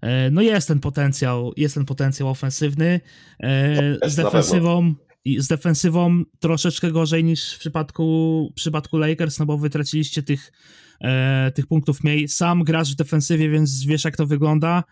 e, 0.00 0.30
no 0.30 0.42
jest 0.42 0.68
ten 0.68 0.80
potencjał, 0.80 1.52
jest 1.56 1.74
ten 1.74 1.84
potencjał 1.84 2.28
ofensywny. 2.28 3.00
E, 3.40 4.10
z 4.10 4.16
defensywą 4.16 4.94
z 5.38 5.48
defensywą 5.48 6.22
troszeczkę 6.38 6.92
gorzej 6.92 7.24
niż 7.24 7.54
w 7.54 7.58
przypadku, 7.58 8.48
w 8.52 8.54
przypadku 8.54 8.98
Lakers, 8.98 9.38
no 9.38 9.46
bo 9.46 9.58
wy 9.58 9.70
traciliście 9.70 10.22
tych 10.22 10.52
e, 11.00 11.52
tych 11.54 11.66
punktów 11.66 12.04
mniej. 12.04 12.28
Sam 12.28 12.64
grasz 12.64 12.92
w 12.92 12.96
defensywie, 12.96 13.50
więc 13.50 13.84
wiesz 13.84 14.04
jak 14.04 14.16
to 14.16 14.26
wygląda. 14.26 14.84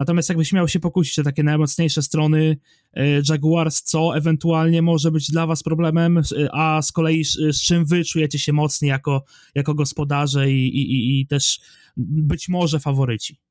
Natomiast 0.00 0.28
jakbyś 0.28 0.52
miał 0.52 0.68
się 0.68 0.80
pokusić 0.80 1.18
o 1.18 1.22
takie 1.22 1.42
najmocniejsze 1.42 2.02
strony 2.02 2.56
e, 2.94 3.06
Jaguars, 3.28 3.82
co 3.82 4.16
ewentualnie 4.16 4.82
może 4.82 5.10
być 5.10 5.30
dla 5.30 5.46
was 5.46 5.62
problemem, 5.62 6.22
a 6.52 6.82
z 6.82 6.92
kolei 6.92 7.24
z, 7.24 7.32
z 7.32 7.62
czym 7.62 7.84
wy 7.84 8.04
czujecie 8.04 8.38
się 8.38 8.52
mocni 8.52 8.88
jako, 8.88 9.24
jako 9.54 9.74
gospodarze 9.74 10.50
i, 10.50 10.76
i, 10.76 11.20
i 11.20 11.26
też 11.26 11.60
być 11.96 12.48
może 12.48 12.80
faworyci? 12.80 13.45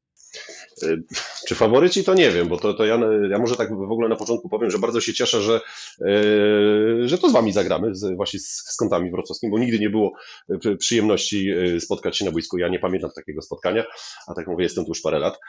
Y, 0.83 1.03
czy 1.47 1.55
faworyci 1.55 2.03
to 2.03 2.13
nie 2.13 2.31
wiem, 2.31 2.47
bo 2.47 2.57
to, 2.57 2.73
to 2.73 2.85
ja, 2.85 2.99
ja 3.29 3.39
może 3.39 3.55
tak 3.55 3.69
w 3.69 3.91
ogóle 3.91 4.09
na 4.09 4.15
początku 4.15 4.49
powiem, 4.49 4.71
że 4.71 4.79
bardzo 4.79 5.01
się 5.01 5.13
cieszę, 5.13 5.41
że, 5.41 5.61
yy, 5.99 7.07
że 7.07 7.17
to 7.17 7.29
z 7.29 7.33
wami 7.33 7.51
zagramy, 7.51 7.95
z, 7.95 8.15
właśnie 8.15 8.39
z, 8.39 8.45
z 8.45 8.75
kątami 8.77 9.11
wrocławskimi, 9.11 9.51
bo 9.51 9.59
nigdy 9.59 9.79
nie 9.79 9.89
było 9.89 10.11
y, 10.65 10.75
przyjemności 10.77 11.51
y, 11.51 11.81
spotkać 11.81 12.17
się 12.17 12.25
na 12.25 12.31
boisku. 12.31 12.57
Ja 12.57 12.67
nie 12.67 12.79
pamiętam 12.79 13.11
takiego 13.15 13.41
spotkania, 13.41 13.83
a 14.27 14.33
tak 14.33 14.47
mówię, 14.47 14.63
jestem 14.63 14.85
tu 14.85 14.91
już 14.91 15.01
parę 15.01 15.19
lat. 15.19 15.39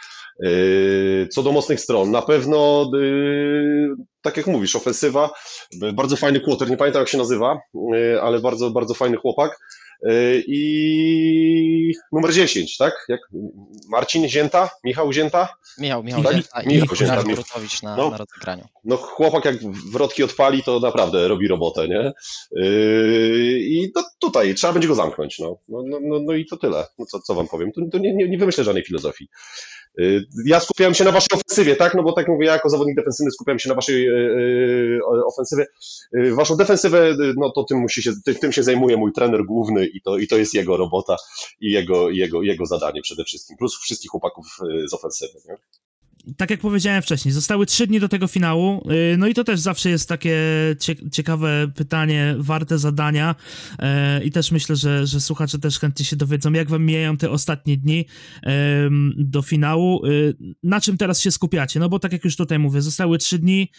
Co 1.31 1.43
do 1.43 1.53
mocnych 1.53 1.81
stron, 1.81 2.11
na 2.11 2.23
pewno, 2.23 2.91
tak 4.23 4.37
jak 4.37 4.47
mówisz, 4.47 4.77
ofensywa, 4.77 5.31
bardzo 5.95 6.17
fajny 6.17 6.41
kłoter, 6.41 6.71
nie 6.71 6.77
pamiętam 6.77 7.01
jak 7.01 7.09
się 7.09 7.19
nazywa, 7.19 7.61
ale 8.23 8.41
bardzo, 8.41 8.71
bardzo 8.71 8.95
fajny 8.95 9.17
chłopak. 9.17 9.59
E, 10.03 10.13
I 10.47 11.93
numer 12.13 12.33
10, 12.33 12.77
tak? 12.77 13.05
Jak 13.09 13.21
Marcin 13.89 14.29
Zięta? 14.29 14.71
Michał 14.85 15.13
Zięta? 15.13 15.49
Michał, 15.79 16.05
Michał 16.05 16.23
tak? 16.23 16.33
Zięta. 16.35 16.63
Michał 16.67 16.97
Zięta. 16.97 17.23
Na, 17.83 17.97
no, 17.97 18.11
na 18.11 18.17
rozegraniu. 18.17 18.65
No 18.85 18.97
chłopak 18.97 19.45
jak 19.45 19.57
wrotki 19.93 20.23
odpali, 20.23 20.63
to 20.63 20.81
naprawdę 20.81 21.29
robi 21.29 21.49
robotę, 21.49 21.89
nie? 21.89 22.13
E, 22.57 22.69
I 23.59 23.93
to 23.95 24.05
tutaj 24.21 24.55
trzeba 24.55 24.73
będzie 24.73 24.89
go 24.89 24.95
zamknąć, 24.95 25.39
no. 25.39 25.59
No, 25.69 25.83
no, 25.87 25.99
no, 26.03 26.21
no 26.25 26.33
i 26.33 26.47
to 26.47 26.57
tyle. 26.57 26.87
No 26.99 27.07
co, 27.07 27.21
co 27.21 27.35
wam 27.35 27.49
powiem? 27.49 27.73
To, 27.73 27.81
to 27.93 27.99
nie, 27.99 28.15
nie, 28.15 28.29
nie 28.29 28.39
wymyślę 28.39 28.65
żadnej 28.65 28.85
filozofii. 28.85 29.29
Y, 30.01 30.27
ja 30.45 30.61
skupiałem 30.61 30.95
się 30.95 31.05
na 31.05 31.13
waszej 31.13 31.29
ofensywie, 31.35 31.77
tak? 31.77 31.95
No 31.95 32.03
bo 32.03 32.13
tak 32.13 32.29
mówię, 32.29 32.47
ja 32.47 32.53
jako 32.53 32.69
zawodnik 32.69 32.97
defensywny 32.97 33.31
skupiałem 33.31 33.59
się 33.59 33.69
na 33.69 33.75
waszej 33.75 34.09
y, 34.09 34.13
y, 34.13 35.01
ofensywie. 35.27 35.67
Waszą 36.33 36.57
defensywę, 36.57 37.17
no 37.37 37.51
to 37.51 37.65
tym, 37.65 37.79
musi 37.79 38.03
się, 38.03 38.13
tym 38.41 38.53
się 38.53 38.63
zajmuje 38.63 38.97
mój 38.97 39.13
trener 39.13 39.45
główny 39.45 39.87
i 39.87 40.01
to, 40.01 40.19
i 40.19 40.27
to 40.27 40.37
jest 40.37 40.55
jego 40.55 40.77
robota 40.77 41.17
i 41.61 41.71
jego, 41.71 42.11
jego, 42.11 42.43
jego 42.43 42.67
zadanie 42.67 43.03
przede 43.03 43.25
wszystkim, 43.25 43.57
plus 43.57 43.79
wszystkich 43.79 44.11
chłopaków 44.11 44.47
z 44.87 44.95
ofensywy. 44.95 45.39
Nie? 45.49 45.57
Tak 46.37 46.51
jak 46.51 46.61
powiedziałem 46.61 47.03
wcześniej, 47.03 47.33
zostały 47.33 47.67
trzy 47.67 47.87
dni 47.87 48.01
do 48.01 48.09
tego 48.09 48.27
finału, 48.27 48.91
y, 48.91 49.17
no 49.17 49.27
i 49.27 49.35
to 49.35 49.45
też 49.45 49.61
zawsze 49.61 49.91
jest 49.91 50.09
takie 50.09 50.37
ciekawe 51.13 51.69
pytanie, 51.75 52.35
warte 52.39 52.79
zadania 52.79 53.35
y, 54.21 54.25
i 54.25 54.31
też 54.31 54.53
myślę, 54.53 54.77
że, 54.77 55.07
że 55.07 55.21
słuchacze 55.21 55.59
też 55.59 55.79
chętnie 55.79 56.05
się 56.05 56.17
dowiedzą, 56.17 56.53
jak 56.53 56.71
wam 56.71 56.85
mijają 56.85 57.17
te 57.17 57.31
ostatnie 57.31 57.77
dni 57.77 58.07
do 59.17 59.43
finału, 59.43 60.07
y, 60.07 60.37
na 60.63 60.81
czym 60.81 60.97
teraz 60.97 61.21
się 61.21 61.31
skupiacie, 61.31 61.81
no 61.81 61.89
bo 61.89 61.99
tak 61.99 62.13
jak 62.13 62.25
już 62.25 62.37
tutaj 62.37 62.59
mówię, 62.59 62.83
zostały 62.83 63.19
trzy 63.19 63.39
dni, 63.39 63.71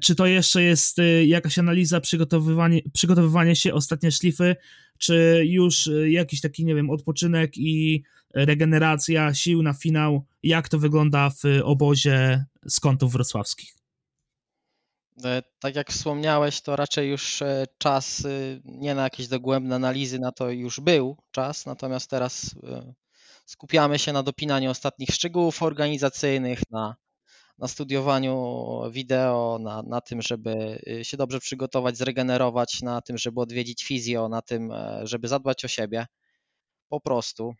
czy 0.00 0.14
to 0.14 0.26
jeszcze 0.26 0.62
jest 0.62 0.96
jakaś 1.26 1.58
analiza, 1.58 2.00
przygotowywanie, 2.00 2.80
przygotowywanie 2.92 3.56
się, 3.56 3.74
ostatnie 3.74 4.12
szlify, 4.12 4.56
czy 4.98 5.42
już 5.46 5.90
jakiś 6.08 6.40
taki, 6.40 6.64
nie 6.64 6.74
wiem, 6.74 6.90
odpoczynek 6.90 7.52
i 7.56 8.02
regeneracja 8.34 9.34
sił 9.34 9.62
na 9.62 9.72
finał. 9.72 10.24
Jak 10.42 10.68
to 10.68 10.78
wygląda 10.78 11.30
w 11.30 11.42
obozie 11.64 12.44
skątów 12.68 13.12
wrocławskich? 13.12 13.80
E, 15.24 15.42
tak 15.60 15.74
jak 15.74 15.90
wspomniałeś, 15.90 16.60
to 16.60 16.76
raczej 16.76 17.10
już 17.10 17.42
e, 17.42 17.66
czas 17.78 18.24
e, 18.24 18.28
nie 18.64 18.94
na 18.94 19.02
jakieś 19.02 19.28
dogłębne 19.28 19.74
analizy, 19.74 20.18
na 20.18 20.32
to 20.32 20.50
już 20.50 20.80
był 20.80 21.16
czas, 21.30 21.66
natomiast 21.66 22.10
teraz 22.10 22.54
skupiamy 23.46 23.98
się 23.98 24.12
na 24.12 24.22
dopinaniu 24.22 24.70
ostatnich 24.70 25.08
szczegółów 25.10 25.62
organizacyjnych, 25.62 26.60
na, 26.70 26.96
na 27.58 27.68
studiowaniu 27.68 28.56
wideo, 28.90 29.58
na, 29.62 29.82
na 29.82 30.00
tym, 30.00 30.22
żeby 30.22 30.82
się 31.02 31.16
dobrze 31.16 31.40
przygotować, 31.40 31.96
zregenerować, 31.96 32.82
na 32.82 33.00
tym, 33.00 33.18
żeby 33.18 33.40
odwiedzić 33.40 33.84
fizjo, 33.84 34.28
na 34.28 34.42
tym, 34.42 34.72
żeby 35.02 35.28
zadbać 35.28 35.64
o 35.64 35.68
siebie. 35.68 36.06
Po 36.88 37.00
prostu. 37.00 37.54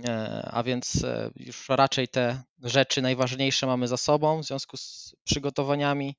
E, 0.00 0.42
a 0.52 0.62
więc 0.62 1.04
e, 1.04 1.30
już 1.36 1.68
raczej 1.68 2.08
te 2.08 2.42
rzeczy 2.62 3.02
najważniejsze 3.02 3.66
mamy 3.66 3.88
za 3.88 3.96
sobą 3.96 4.42
w 4.42 4.46
związku 4.46 4.76
z 4.76 5.14
przygotowaniami. 5.24 6.16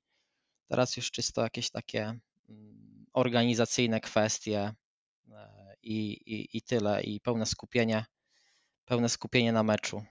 Teraz 0.68 0.96
już 0.96 1.10
czysto 1.10 1.42
jakieś 1.42 1.70
takie 1.70 2.18
mm, 2.48 3.06
organizacyjne 3.12 4.00
kwestie 4.00 4.72
e, 5.30 5.74
i, 5.82 6.12
i, 6.12 6.56
i 6.56 6.62
tyle, 6.62 7.02
i 7.02 7.20
pełne 7.20 7.46
skupienie, 7.46 8.04
pełne 8.84 9.08
skupienie 9.08 9.52
na 9.52 9.62
meczu. 9.62 10.04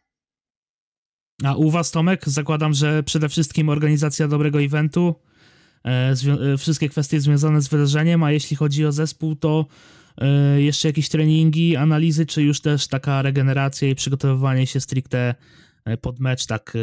A 1.43 1.55
u 1.55 1.69
was, 1.69 1.91
Tomek, 1.91 2.29
zakładam, 2.29 2.73
że 2.73 3.03
przede 3.03 3.29
wszystkim 3.29 3.69
organizacja 3.69 4.27
dobrego 4.27 4.61
eventu, 4.61 5.15
wszystkie 6.57 6.89
kwestie 6.89 7.21
związane 7.21 7.61
z 7.61 7.67
wydarzeniem, 7.67 8.23
a 8.23 8.31
jeśli 8.31 8.55
chodzi 8.55 8.85
o 8.85 8.91
zespół, 8.91 9.35
to 9.35 9.65
jeszcze 10.57 10.87
jakieś 10.87 11.09
treningi, 11.09 11.75
analizy, 11.75 12.25
czy 12.25 12.43
już 12.43 12.61
też 12.61 12.87
taka 12.87 13.21
regeneracja 13.21 13.89
i 13.89 13.95
przygotowywanie 13.95 14.67
się 14.67 14.79
stricte 14.79 15.35
e, 15.85 15.97
pod 15.97 16.19
mecz, 16.19 16.45
tak, 16.45 16.73
e, 16.75 16.79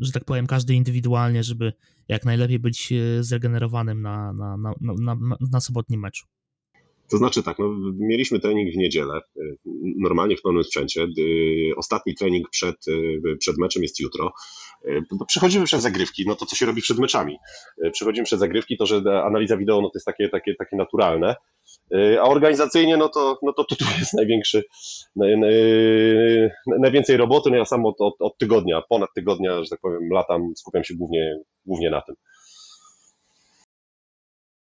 że 0.00 0.12
tak 0.12 0.24
powiem, 0.24 0.46
każdy 0.46 0.74
indywidualnie, 0.74 1.42
żeby 1.42 1.72
jak 2.08 2.24
najlepiej 2.24 2.58
być 2.58 2.92
zregenerowanym 3.20 4.02
na, 4.02 4.32
na, 4.32 4.56
na, 4.56 4.74
na, 5.00 5.16
na 5.52 5.60
sobotnim 5.60 6.00
meczu? 6.00 6.26
To 7.10 7.16
znaczy 7.16 7.42
tak, 7.42 7.58
no, 7.58 7.74
mieliśmy 7.98 8.40
trening 8.40 8.74
w 8.74 8.76
niedzielę, 8.76 9.20
normalnie 9.98 10.36
w 10.36 10.42
pełnym 10.42 10.64
sprzęcie. 10.64 11.06
Ostatni 11.76 12.14
trening 12.14 12.50
przed, 12.50 12.76
przed 13.38 13.58
meczem 13.58 13.82
jest 13.82 14.00
jutro. 14.00 14.32
No, 15.12 15.26
przechodzimy 15.26 15.64
przez 15.64 15.82
zagrywki, 15.82 16.24
no 16.26 16.34
to 16.34 16.46
co 16.46 16.56
się 16.56 16.66
robi 16.66 16.82
przed 16.82 16.98
meczami. 16.98 17.36
Przechodzimy 17.92 18.24
przez 18.24 18.38
zagrywki, 18.38 18.76
to 18.76 18.86
że 18.86 19.22
analiza 19.24 19.56
wideo 19.56 19.80
no, 19.80 19.88
to 19.88 19.92
jest 19.94 20.06
takie, 20.06 20.28
takie, 20.28 20.54
takie 20.54 20.76
naturalne. 20.76 21.36
A 22.20 22.22
organizacyjnie, 22.22 22.96
no 22.96 23.08
to, 23.08 23.38
no 23.42 23.52
to, 23.52 23.64
tu 23.64 23.84
jest 23.98 24.14
największy, 24.14 24.62
naj, 25.16 25.38
naj, 25.38 25.52
najwięcej 26.80 27.16
roboty. 27.16 27.50
No 27.50 27.56
ja 27.56 27.64
sam 27.64 27.86
od, 27.86 27.94
od, 27.98 28.14
od, 28.20 28.38
tygodnia, 28.38 28.82
ponad 28.88 29.08
tygodnia, 29.14 29.62
że 29.62 29.70
tak 29.70 29.80
powiem, 29.80 30.00
latam, 30.12 30.52
skupiam 30.56 30.84
się 30.84 30.94
głównie, 30.94 31.36
głównie 31.66 31.90
na 31.90 32.02
tym. 32.02 32.14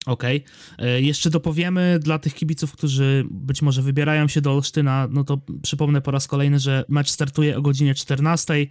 Okej. 0.07 0.43
Okay. 0.75 0.87
E, 0.87 1.01
jeszcze 1.01 1.29
dopowiemy 1.29 1.99
dla 1.99 2.19
tych 2.19 2.33
kibiców, 2.33 2.71
którzy 2.71 3.25
być 3.31 3.61
może 3.61 3.81
wybierają 3.81 4.27
się 4.27 4.41
do 4.41 4.51
Olsztyna, 4.51 5.07
no 5.11 5.23
to 5.23 5.41
przypomnę 5.61 6.01
po 6.01 6.11
raz 6.11 6.27
kolejny, 6.27 6.59
że 6.59 6.85
mecz 6.89 7.09
startuje 7.09 7.57
o 7.57 7.61
godzinie 7.61 7.95
14. 7.95 8.67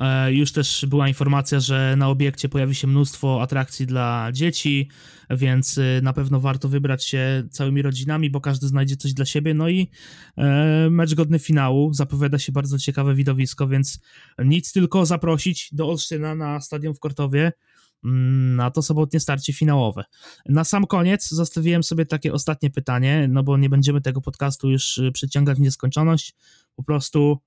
E, 0.00 0.32
już 0.32 0.52
też 0.52 0.86
była 0.88 1.08
informacja, 1.08 1.60
że 1.60 1.94
na 1.96 2.08
obiekcie 2.08 2.48
pojawi 2.48 2.74
się 2.74 2.86
mnóstwo 2.86 3.42
atrakcji 3.42 3.86
dla 3.86 4.28
dzieci, 4.32 4.88
więc 5.30 5.78
e, 5.78 6.00
na 6.02 6.12
pewno 6.12 6.40
warto 6.40 6.68
wybrać 6.68 7.04
się 7.04 7.48
całymi 7.50 7.82
rodzinami, 7.82 8.30
bo 8.30 8.40
każdy 8.40 8.68
znajdzie 8.68 8.96
coś 8.96 9.14
dla 9.14 9.24
siebie. 9.24 9.54
No 9.54 9.68
i 9.68 9.90
mecz 10.90 11.14
godny 11.14 11.38
finału, 11.38 11.92
zapowiada 11.92 12.38
się 12.38 12.52
bardzo 12.52 12.78
ciekawe 12.78 13.14
widowisko, 13.14 13.68
więc 13.68 14.00
nic 14.44 14.72
tylko 14.72 15.06
zaprosić 15.06 15.68
do 15.72 15.88
Olsztyna 15.88 16.34
na 16.34 16.60
stadion 16.60 16.94
w 16.94 16.98
Kortowie 16.98 17.52
na 18.02 18.70
to 18.70 18.82
sobotnie 18.82 19.20
starcie 19.20 19.52
finałowe. 19.52 20.04
Na 20.46 20.64
sam 20.64 20.86
koniec 20.86 21.30
zostawiłem 21.30 21.82
sobie 21.82 22.06
takie 22.06 22.32
ostatnie 22.32 22.70
pytanie, 22.70 23.28
no 23.30 23.42
bo 23.42 23.56
nie 23.56 23.68
będziemy 23.68 24.00
tego 24.00 24.20
podcastu 24.20 24.70
już 24.70 25.00
przeciągać 25.12 25.58
w 25.58 25.60
nieskończoność. 25.60 26.34
Po 26.76 26.82
prostu 26.82 27.38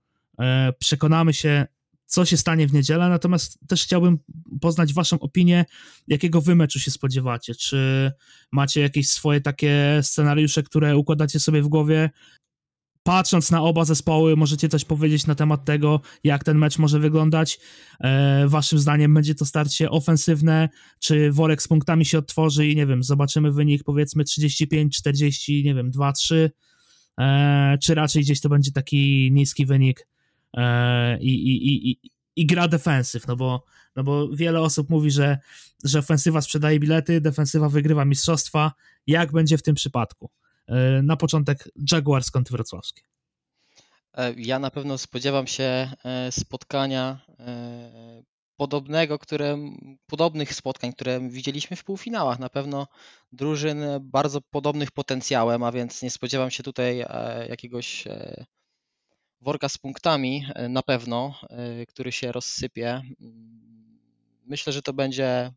przekonamy 0.80 1.34
się, 1.34 1.68
co 2.06 2.26
się 2.26 2.38
stanie 2.38 2.68
w 2.68 2.74
niedzielę, 2.74 3.10
natomiast 3.10 3.60
też 3.68 3.84
chciałbym 3.84 4.20
poznać 4.62 4.94
waszą 4.94 5.20
opinię, 5.20 5.66
jakiego 6.08 6.42
wy 6.42 6.56
meczu 6.56 6.80
się 6.80 6.92
spodziewacie. 6.92 7.56
Czy 7.56 8.12
macie 8.52 8.82
jakieś 8.82 9.10
swoje 9.10 9.42
takie 9.42 10.00
scenariusze, 10.04 10.64
które 10.64 10.98
układacie 10.98 11.40
sobie 11.40 11.62
w 11.62 11.68
głowie? 11.68 12.10
Patrząc 13.06 13.52
na 13.52 13.62
oba 13.62 13.86
zespoły, 13.86 14.36
możecie 14.36 14.70
coś 14.70 14.86
powiedzieć 14.86 15.28
na 15.28 15.36
temat 15.36 15.66
tego, 15.66 16.02
jak 16.24 16.44
ten 16.44 16.58
mecz 16.58 16.78
może 16.78 17.00
wyglądać. 17.00 17.60
E, 18.00 18.48
waszym 18.48 18.80
zdaniem 18.80 19.14
będzie 19.14 19.36
to 19.36 19.46
starcie 19.46 19.90
ofensywne, 19.90 20.70
czy 21.00 21.32
worek 21.32 21.62
z 21.62 21.68
punktami 21.68 22.06
się 22.06 22.18
otworzy 22.18 22.68
i 22.68 22.76
nie 22.76 22.86
wiem, 22.86 23.04
zobaczymy 23.04 23.52
wynik 23.52 23.84
powiedzmy 23.84 24.24
35-40, 24.24 25.64
nie 25.64 25.76
wiem, 25.76 25.92
2-3, 25.92 26.50
e, 27.20 27.78
czy 27.84 27.96
raczej 27.96 28.22
gdzieś 28.22 28.42
to 28.42 28.50
będzie 28.50 28.72
taki 28.72 29.30
niski 29.32 29.66
wynik 29.66 30.08
E, 30.58 31.18
i, 31.20 31.30
i, 31.30 31.92
i, 31.92 32.12
i 32.36 32.46
gra 32.46 32.68
defensyw, 32.68 33.28
no 33.28 33.36
bo, 33.36 33.64
no 33.96 34.04
bo 34.04 34.30
wiele 34.30 34.62
osób 34.62 34.90
mówi, 34.90 35.12
że, 35.12 35.38
że 35.84 36.00
ofensywa 36.00 36.42
sprzedaje 36.42 36.80
bilety, 36.80 37.22
defensywa 37.22 37.70
wygrywa 37.70 38.06
mistrzostwa. 38.06 38.72
Jak 39.08 39.32
będzie 39.32 39.58
w 39.58 39.64
tym 39.64 39.76
przypadku? 39.76 40.30
E, 40.68 41.02
na 41.02 41.18
początek 41.18 41.70
Jaguar 41.92 42.24
skąd 42.24 42.52
wrocławskie. 42.52 43.02
E, 44.14 44.34
ja 44.38 44.60
na 44.60 44.72
pewno 44.72 44.98
spodziewam 44.98 45.48
się 45.48 45.92
spotkania 46.32 47.26
podobnego, 48.58 49.20
które, 49.20 49.58
podobnych 50.08 50.54
spotkań, 50.54 50.94
które 50.94 51.30
widzieliśmy 51.30 51.78
w 51.78 51.84
półfinałach. 51.84 52.40
Na 52.40 52.50
pewno 52.50 52.88
drużyn 53.32 53.86
bardzo 54.02 54.42
podobnych 54.42 54.92
potencjałem, 54.92 55.64
a 55.64 55.72
więc 55.72 56.02
nie 56.02 56.12
spodziewam 56.12 56.52
się 56.52 56.64
tutaj 56.64 57.06
jakiegoś 57.50 58.08
worka 59.46 59.70
z 59.70 59.78
punktami 59.78 60.46
e, 60.56 60.70
na 60.70 60.84
pewno, 60.84 61.36
e, 61.50 61.86
który 61.86 62.12
się 62.12 62.32
rozsypie. 62.32 63.02
Myślę, 64.46 64.74
że 64.74 64.82
to 64.82 64.94
będzie 64.94 65.52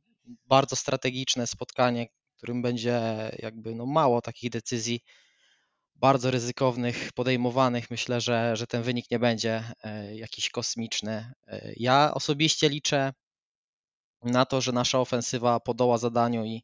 bardzo 0.46 0.76
strategiczne 0.76 1.46
spotkanie, 1.46 2.06
którym 2.38 2.62
będzie 2.62 3.00
jakby 3.38 3.74
no 3.74 3.86
mało 3.86 4.22
takich 4.22 4.50
decyzji 4.50 5.00
bardzo 5.94 6.30
ryzykownych 6.30 7.12
podejmowanych. 7.12 7.90
Myślę, 7.90 8.20
że, 8.20 8.56
że 8.56 8.66
ten 8.66 8.82
wynik 8.82 9.10
nie 9.10 9.18
będzie 9.18 9.64
e, 9.82 10.16
jakiś 10.16 10.50
kosmiczny. 10.50 11.32
Ja 11.76 12.14
osobiście 12.14 12.68
liczę 12.68 13.12
na 14.22 14.46
to, 14.46 14.60
że 14.60 14.72
nasza 14.72 15.00
ofensywa 15.00 15.60
podoła 15.60 15.98
zadaniu 15.98 16.44
i 16.44 16.62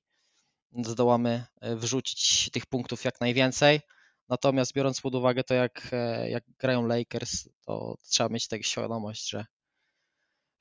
zdołamy 0.84 1.44
wrzucić 1.62 2.50
tych 2.50 2.66
punktów 2.66 3.04
jak 3.04 3.20
najwięcej. 3.20 3.80
Natomiast 4.28 4.72
biorąc 4.72 5.00
pod 5.00 5.14
uwagę 5.14 5.44
to, 5.44 5.54
jak, 5.54 5.88
e, 5.92 6.30
jak 6.30 6.44
grają 6.58 6.86
Lakers, 6.86 7.48
to 7.66 7.96
trzeba 8.02 8.28
mieć 8.28 8.48
tego 8.48 8.64
świadomość, 8.64 9.30
że, 9.30 9.46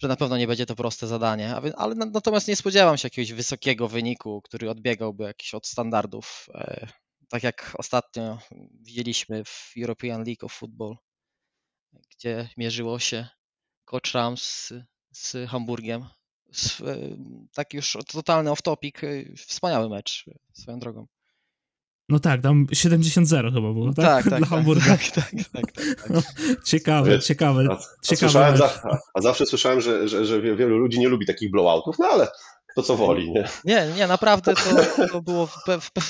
że 0.04 0.08
na 0.08 0.16
pewno 0.16 0.38
nie 0.38 0.48
będzie 0.48 0.66
to 0.66 0.76
proste 0.76 1.08
zadanie. 1.08 1.56
Ale 1.78 1.96
natomiast 1.96 2.48
nie 2.48 2.56
spodziewam 2.56 2.98
się 2.98 3.06
jakiegoś 3.06 3.34
wysokiego 3.34 3.88
wyniku, 3.88 4.42
który 4.42 4.70
odbiegałby 4.70 5.24
jakiś 5.24 5.54
od 5.54 5.68
standardów. 5.68 6.48
E, 6.54 6.88
tak 7.30 7.44
jak 7.44 7.76
ostatnio 7.78 8.39
widzieliśmy 8.82 9.44
w 9.44 9.74
European 9.78 10.24
League 10.24 10.46
of 10.46 10.54
Football, 10.54 10.98
gdzie 12.12 12.50
mierzyło 12.58 13.00
się 13.00 13.28
Coach 13.86 14.13
Rams 14.13 14.74
z, 15.12 15.50
Hamburgiem. 15.50 16.02
E, 16.02 16.98
tak 17.54 17.74
już 17.74 17.98
totalny 18.08 18.50
off-topic, 18.50 19.26
wspaniały 19.38 19.89
mecz 19.89 20.26
swoją 20.54 20.80
drogą. 20.80 21.08
No 22.10 22.20
tak, 22.20 22.42
tam 22.42 22.66
70-0 22.66 23.54
chyba 23.54 23.74
było, 23.74 23.94
tak? 23.94 24.06
tak, 24.06 24.30
tak 24.30 24.39
Dla 24.50 24.76
tak. 24.76 25.00
Tak, 25.00 25.12
tak, 25.12 25.32
tak, 25.54 25.72
tak, 25.72 25.72
tak. 25.72 26.24
Ciekawe, 26.66 27.10
Wiesz, 27.10 27.26
ciekawe. 27.26 27.68
A, 27.70 27.74
a, 27.74 27.80
ciekawe 28.02 28.58
za, 28.58 28.82
a, 29.13 29.22
zawsze 29.22 29.46
słyszałem, 29.46 29.82
że, 29.82 30.08
że, 30.08 30.26
że 30.26 30.42
wielu 30.42 30.78
ludzi 30.78 31.00
nie 31.00 31.10
lubi 31.10 31.26
takich 31.26 31.52
blowoutów, 31.52 31.96
no 32.00 32.06
ale 32.06 32.28
kto 32.72 32.84
co 32.84 32.96
woli, 32.96 33.32
nie? 33.32 33.48
Nie, 33.66 33.88
nie, 33.96 34.08
naprawdę 34.08 34.54
to, 34.56 35.08
to 35.08 35.22
było 35.22 35.48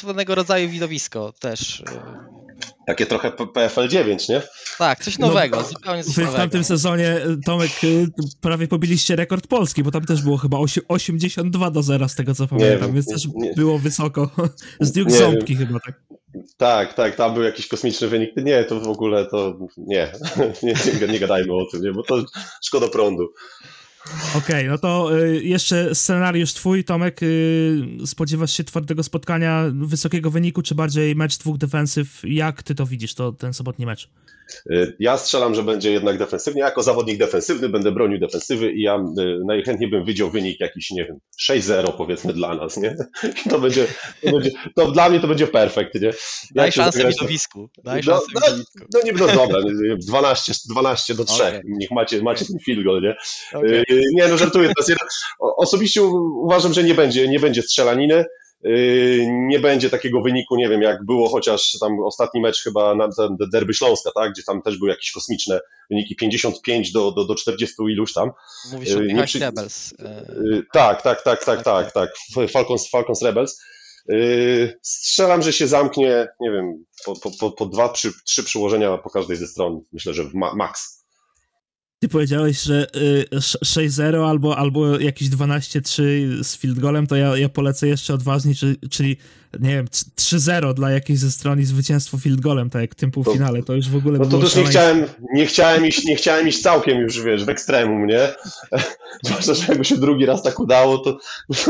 pewnego 0.01 0.35
rodzaju 0.35 0.69
widowisko 0.69 1.33
też. 1.39 1.83
Takie 2.87 3.05
trochę 3.05 3.31
PFL 3.31 3.87
9, 3.87 4.29
nie? 4.29 4.41
Tak, 4.77 5.03
coś 5.03 5.19
nowego, 5.19 5.57
no, 5.57 5.63
zupełnie 5.63 6.03
coś 6.03 6.15
wy 6.15 6.21
nowego. 6.21 6.37
w 6.37 6.41
tamtym 6.41 6.63
sezonie, 6.63 7.21
Tomek, 7.45 7.71
y, 7.83 8.07
prawie 8.41 8.67
pobiliście 8.67 9.15
rekord 9.15 9.47
Polski, 9.47 9.83
bo 9.83 9.91
tam 9.91 10.05
też 10.05 10.21
było 10.21 10.37
chyba 10.37 10.57
82 10.87 11.71
do 11.71 11.83
0 11.83 12.09
z 12.09 12.15
tego 12.15 12.35
co 12.35 12.47
pamiętam, 12.47 12.79
wiem, 12.79 12.93
więc 12.93 13.07
też 13.07 13.27
nie, 13.35 13.53
było 13.53 13.79
wysoko. 13.79 14.29
Z 14.79 14.91
Duke 14.91 15.11
Ząbki 15.11 15.55
chyba, 15.55 15.79
tak? 15.79 16.01
Tak, 16.57 16.93
tak, 16.93 17.15
tam 17.15 17.33
był 17.33 17.43
jakiś 17.43 17.67
kosmiczny 17.67 18.07
wynik. 18.07 18.31
Nie, 18.37 18.63
to 18.63 18.79
w 18.79 18.87
ogóle 18.87 19.25
to 19.25 19.59
nie, 19.77 20.11
nie, 20.63 20.73
nie, 21.01 21.07
nie 21.07 21.19
gadajmy 21.19 21.53
o 21.53 21.65
tym, 21.71 21.81
nie, 21.81 21.91
bo 21.91 22.03
to 22.03 22.23
szkoda 22.63 22.87
prądu. 22.87 23.33
Okej, 24.11 24.37
okay, 24.37 24.67
no 24.67 24.77
to 24.77 25.19
y, 25.19 25.43
jeszcze 25.43 25.95
scenariusz 25.95 26.53
twój, 26.53 26.83
Tomek. 26.83 27.23
Y, 27.23 27.81
spodziewasz 28.05 28.51
się 28.51 28.63
twardego 28.63 29.03
spotkania, 29.03 29.65
wysokiego 29.73 30.31
wyniku, 30.31 30.61
czy 30.61 30.75
bardziej 30.75 31.15
mecz 31.15 31.37
dwóch 31.37 31.57
defensyw? 31.57 32.21
Jak 32.23 32.63
ty 32.63 32.75
to 32.75 32.85
widzisz, 32.85 33.13
to 33.13 33.31
ten 33.31 33.53
sobotni 33.53 33.85
mecz? 33.85 34.09
Y, 34.71 34.95
ja 34.99 35.17
strzelam, 35.17 35.55
że 35.55 35.63
będzie 35.63 35.91
jednak 35.91 36.17
defensywnie. 36.17 36.61
Jako 36.61 36.83
zawodnik 36.83 37.17
defensywny 37.17 37.69
będę 37.69 37.91
bronił 37.91 38.19
defensywy 38.19 38.71
i 38.71 38.81
ja 38.81 39.03
najchętniej 39.45 39.89
bym 39.89 40.05
widział 40.05 40.31
wynik 40.31 40.59
jakiś, 40.59 40.91
nie 40.91 41.05
wiem, 41.05 41.19
6-0 41.49 41.91
powiedzmy 41.97 42.33
dla 42.33 42.55
nas, 42.55 42.77
nie? 42.77 42.95
To 43.49 43.59
będzie, 43.59 43.87
to, 44.23 44.31
będzie, 44.31 44.51
to 44.75 44.91
dla 44.91 45.09
mnie 45.09 45.19
to 45.19 45.27
będzie 45.27 45.47
perfekt, 45.47 46.01
nie? 46.01 46.11
Daj 46.55 46.71
szansę 46.71 46.97
zagrać... 46.97 47.15
widowisku. 47.15 47.69
Daj 47.83 48.01
no, 48.05 48.13
szansę 48.13 48.25
no, 48.35 48.41
widowisku. 48.41 48.79
No, 48.93 48.99
no, 49.05 49.27
no 49.27 49.35
dobra, 49.35 49.59
12, 50.07 50.53
12 50.69 51.15
do 51.15 51.25
3, 51.25 51.43
okay. 51.43 51.61
niech 51.65 51.91
macie, 51.91 52.21
macie 52.21 52.45
ten 52.45 52.59
field 52.65 52.83
goal, 52.83 53.01
nie? 53.01 53.15
Okay. 53.53 53.83
Nie, 54.13 54.27
no 54.27 54.37
żartuję. 54.37 54.71
Teraz 54.77 55.23
osobiście 55.57 56.03
uważam, 56.43 56.73
że 56.73 56.83
nie 56.83 56.95
będzie, 56.95 57.27
nie 57.27 57.39
będzie 57.39 57.61
strzelaniny. 57.61 58.25
Yy, 58.63 59.25
nie 59.29 59.59
będzie 59.59 59.89
takiego 59.89 60.21
wyniku, 60.21 60.55
nie 60.55 60.69
wiem, 60.69 60.81
jak 60.81 61.05
było 61.05 61.29
chociaż 61.29 61.77
tam 61.79 61.99
ostatni 61.99 62.41
mecz 62.41 62.63
chyba 62.63 62.95
na 62.95 63.09
derby 63.51 63.73
Śląska, 63.73 64.09
tak, 64.15 64.31
gdzie 64.31 64.43
tam 64.43 64.61
też 64.61 64.77
były 64.77 64.89
jakieś 64.91 65.11
kosmiczne 65.11 65.59
wyniki 65.89 66.15
55 66.15 66.91
do, 66.91 67.11
do, 67.11 67.25
do 67.25 67.35
40 67.35 67.75
iluś 67.89 68.13
tam. 68.13 68.31
Mówisz 68.71 68.95
o 68.95 68.99
Yy, 69.01 69.13
nie 69.13 69.23
przy- 69.23 69.39
Rebels. 69.39 69.93
e, 69.99 70.25
Yy, 70.43 70.63
Tak, 70.73 71.01
tak, 71.01 71.21
tak, 71.23 71.45
tak, 71.45 71.63
Tak, 71.63 71.91
tak, 71.91 72.09
tak. 72.35 72.49
Falcons, 72.51 72.89
Falcons 72.89 73.21
Rebels. 73.21 73.61
Strzelam, 74.81 75.41
że 75.41 75.53
się 75.53 75.67
zamknie, 75.67 76.27
nie 76.39 76.51
wiem, 76.51 76.85
po, 77.05 77.15
po, 77.19 77.31
po, 77.39 77.51
po 77.51 77.65
dwa, 77.65 77.89
trzy, 77.89 78.11
trzy 78.25 78.43
przyłożenia 78.43 78.97
po 78.97 79.09
każdej 79.09 79.37
ze 79.37 79.47
stron. 79.47 79.81
Myślę, 79.93 80.13
że 80.13 80.23
w 80.23 80.33
ma, 80.33 80.55
max. 80.55 81.02
Ty 82.03 82.09
powiedziałeś, 82.09 82.61
że 82.61 82.87
y, 82.95 83.25
sz- 83.31 83.61
6-0 83.63 84.29
albo, 84.29 84.57
albo 84.57 84.99
jakieś 84.99 85.29
12-3 85.29 86.01
z 86.43 86.57
field 86.57 86.79
golem, 86.79 87.07
to 87.07 87.15
ja, 87.15 87.37
ja 87.37 87.49
polecę 87.49 87.87
jeszcze 87.87 88.13
odważniej, 88.13 88.55
czyli, 88.55 88.77
czyli 88.89 89.17
nie 89.59 89.69
wiem, 89.69 89.87
c- 89.89 90.05
3-0 90.15 90.73
dla 90.73 90.91
jakiejś 90.91 91.19
ze 91.19 91.31
stron 91.31 91.59
i 91.59 91.65
zwycięstwo 91.65 92.17
field 92.17 92.41
golem, 92.41 92.69
tak 92.69 92.81
jak 92.81 92.91
w 92.91 92.95
tym 92.95 93.11
półfinale, 93.11 93.63
to 93.63 93.73
już 93.75 93.89
w 93.89 93.95
ogóle 93.95 94.19
No 94.19 94.25
to 94.25 94.39
też 94.39 94.55
nie 94.55 94.63
chciałem, 94.63 95.05
nie 95.33 95.45
chciałem 95.45 95.85
iść, 95.87 96.05
nie 96.05 96.15
chciałem 96.15 96.47
iść 96.47 96.61
całkiem 96.61 96.97
już, 96.97 97.21
wiesz, 97.21 97.45
w 97.45 97.49
ekstremum, 97.49 98.07
nie? 98.07 98.27
Zwłaszcza, 99.25 99.53
że 99.53 99.65
jakby 99.67 99.85
się 99.85 99.97
drugi 99.97 100.25
raz 100.25 100.43
tak 100.43 100.59
udało, 100.59 100.97
to, 100.97 101.17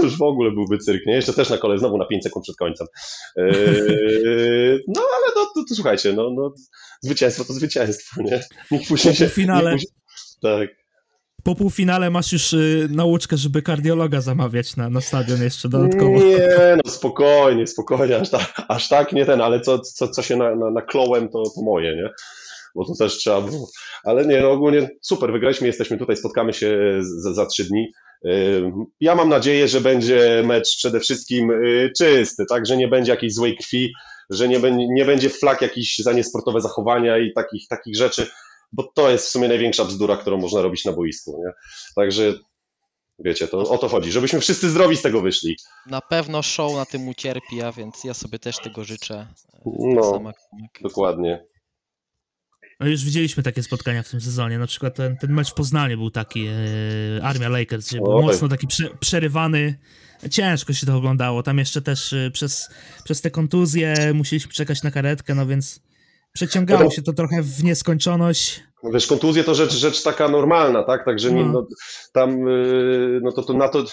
już 0.04 0.18
w 0.18 0.22
ogóle 0.22 0.52
byłby 0.52 0.78
cyrk, 0.78 1.06
nie? 1.06 1.16
Jeszcze 1.16 1.34
też 1.34 1.50
na 1.50 1.58
kole, 1.58 1.78
znowu 1.80 1.98
na 1.98 2.06
5 2.06 2.24
sekund 2.24 2.44
przed 2.44 2.56
końcem. 2.56 2.88
Yy, 3.36 4.84
no 4.88 5.02
ale 5.02 5.34
no, 5.36 5.46
to, 5.56 5.64
to 5.70 5.76
słuchajcie, 5.76 6.14
no, 6.14 6.30
no, 6.36 6.54
zwycięstwo 7.02 7.46
to 7.46 7.54
zwycięstwo, 7.54 8.22
nie? 8.22 8.44
Nikt 8.72 8.88
później 8.88 9.14
Po 9.14 9.18
się... 9.18 9.26
półfinale. 9.26 9.78
Tak. 10.44 10.70
Po 11.44 11.56
półfinale 11.56 12.10
masz 12.10 12.34
już 12.34 12.54
y, 12.54 12.88
nauczkę, 12.92 13.38
żeby 13.38 13.62
kardiologa 13.62 14.22
zamawiać 14.22 14.76
na, 14.76 14.90
na 14.90 15.02
stadion 15.02 15.42
jeszcze 15.44 15.70
dodatkowo. 15.70 16.20
Nie, 16.20 16.78
no 16.86 16.92
spokojnie, 16.92 17.68
spokojnie, 17.68 18.18
aż 18.18 18.30
tak, 18.30 18.62
aż 18.68 18.90
tak 18.90 19.14
nie 19.14 19.26
ten, 19.26 19.42
ale 19.42 19.62
co, 19.62 19.80
co, 19.80 20.08
co 20.08 20.22
się 20.22 20.36
na, 20.36 20.56
na, 20.56 20.72
naklołem, 20.72 21.30
to, 21.30 21.44
to 21.56 21.62
moje, 21.62 21.96
nie? 21.96 22.10
Bo 22.76 22.86
to 22.86 22.94
też 23.00 23.18
trzeba 23.18 23.42
było. 23.42 23.70
Ale 24.04 24.26
nie, 24.26 24.42
no 24.42 24.52
ogólnie 24.52 24.90
super, 25.02 25.32
wygraliśmy, 25.32 25.68
jesteśmy 25.68 25.98
tutaj, 25.98 26.18
spotkamy 26.18 26.54
się 26.54 26.78
za, 27.02 27.34
za 27.34 27.46
trzy 27.46 27.64
dni. 27.64 27.92
Ym, 28.26 28.86
Ja 29.00 29.16
mam 29.16 29.30
nadzieję, 29.30 29.68
że 29.68 29.82
będzie 29.82 30.44
mecz 30.46 30.78
przede 30.78 31.00
wszystkim 31.00 31.52
y, 31.52 31.92
czysty, 31.98 32.46
tak, 32.50 32.66
że 32.66 32.78
nie 32.78 32.88
będzie 32.88 33.12
jakiejś 33.12 33.34
złej 33.34 33.58
krwi, 33.58 33.94
że 34.30 34.48
nie, 34.48 34.60
będzie 34.60 34.88
nie 34.88 35.06
będzie 35.06 35.30
flag 35.30 35.62
jakichś 35.62 35.98
za 35.98 36.14
niesportowe 36.14 36.62
zachowania 36.62 37.18
i 37.18 37.34
takich, 37.34 37.68
takich 37.68 37.98
rzeczy, 37.98 38.28
bo 38.74 38.92
to 38.96 39.10
jest 39.10 39.28
w 39.28 39.30
sumie 39.30 39.48
największa 39.48 39.86
bzdura, 39.86 40.18
którą 40.18 40.38
można 40.38 40.62
robić 40.62 40.86
na 40.86 40.94
boisku, 40.94 41.44
nie? 41.46 41.52
Także 41.96 42.34
wiecie, 43.20 43.48
to 43.48 43.58
o 43.58 43.78
to 43.78 43.90
chodzi, 43.90 44.12
żebyśmy 44.12 44.40
wszyscy 44.40 44.70
zdrowi 44.70 44.98
z 44.98 45.02
tego 45.02 45.22
wyszli. 45.22 45.58
Na 45.88 46.02
pewno 46.02 46.42
show 46.42 46.76
na 46.76 46.86
tym 46.86 47.08
ucierpi, 47.08 47.62
a 47.62 47.72
więc 47.72 48.04
ja 48.04 48.14
sobie 48.14 48.40
też 48.40 48.58
tego 48.58 48.84
życzę. 48.84 49.28
No. 49.66 50.22
tak. 50.26 50.36
Dokładnie. 50.82 51.46
No 52.80 52.88
już 52.88 53.06
widzieliśmy 53.06 53.44
takie 53.44 53.64
spotkania 53.64 54.04
w 54.04 54.10
tym 54.10 54.22
sezonie. 54.22 54.60
Na 54.60 54.68
przykład 54.68 54.96
ten, 54.96 55.18
ten 55.18 55.34
mecz 55.34 55.52
w 55.52 55.54
Poznaniu 55.54 55.98
był 55.98 56.12
taki, 56.12 56.48
e, 56.48 57.24
Armia 57.24 57.50
Lakers, 57.50 57.90
gdzie 57.90 57.98
był 57.98 58.22
mocno 58.22 58.48
taki 58.48 58.68
prze, 58.68 58.90
przerywany. 59.00 59.80
Ciężko 60.32 60.74
się 60.74 60.86
to 60.86 60.98
oglądało. 60.98 61.44
Tam 61.44 61.58
jeszcze 61.58 61.82
też 61.82 62.14
e, 62.14 62.32
przez, 62.32 62.70
przez 63.04 63.22
te 63.22 63.32
kontuzje 63.32 64.14
musieliśmy 64.14 64.52
czekać 64.52 64.84
na 64.84 64.92
karetkę, 64.92 65.36
no 65.36 65.46
więc 65.46 65.82
przeciągało 66.34 66.84
No 66.84 66.90
się 66.90 67.02
to 67.02 67.14
trochę 67.14 67.42
w 67.42 67.64
nieskończoność. 67.64 68.64
No 68.84 68.92
Wiesz, 68.92 69.08
kontuzje 69.08 69.44
to 69.44 69.56
rzecz, 69.56 69.74
rzecz 69.74 70.04
taka 70.04 70.28
normalna, 70.30 70.84
tak? 70.84 71.06
Także 71.06 71.32
nie, 71.32 71.46
No. 71.46 71.52
no, 71.52 71.68
tam, 72.14 72.48
yy, 72.48 73.20
no 73.24 73.32
to, 73.32 73.44
to 73.44 73.54
na 73.54 73.70
to 73.70 73.84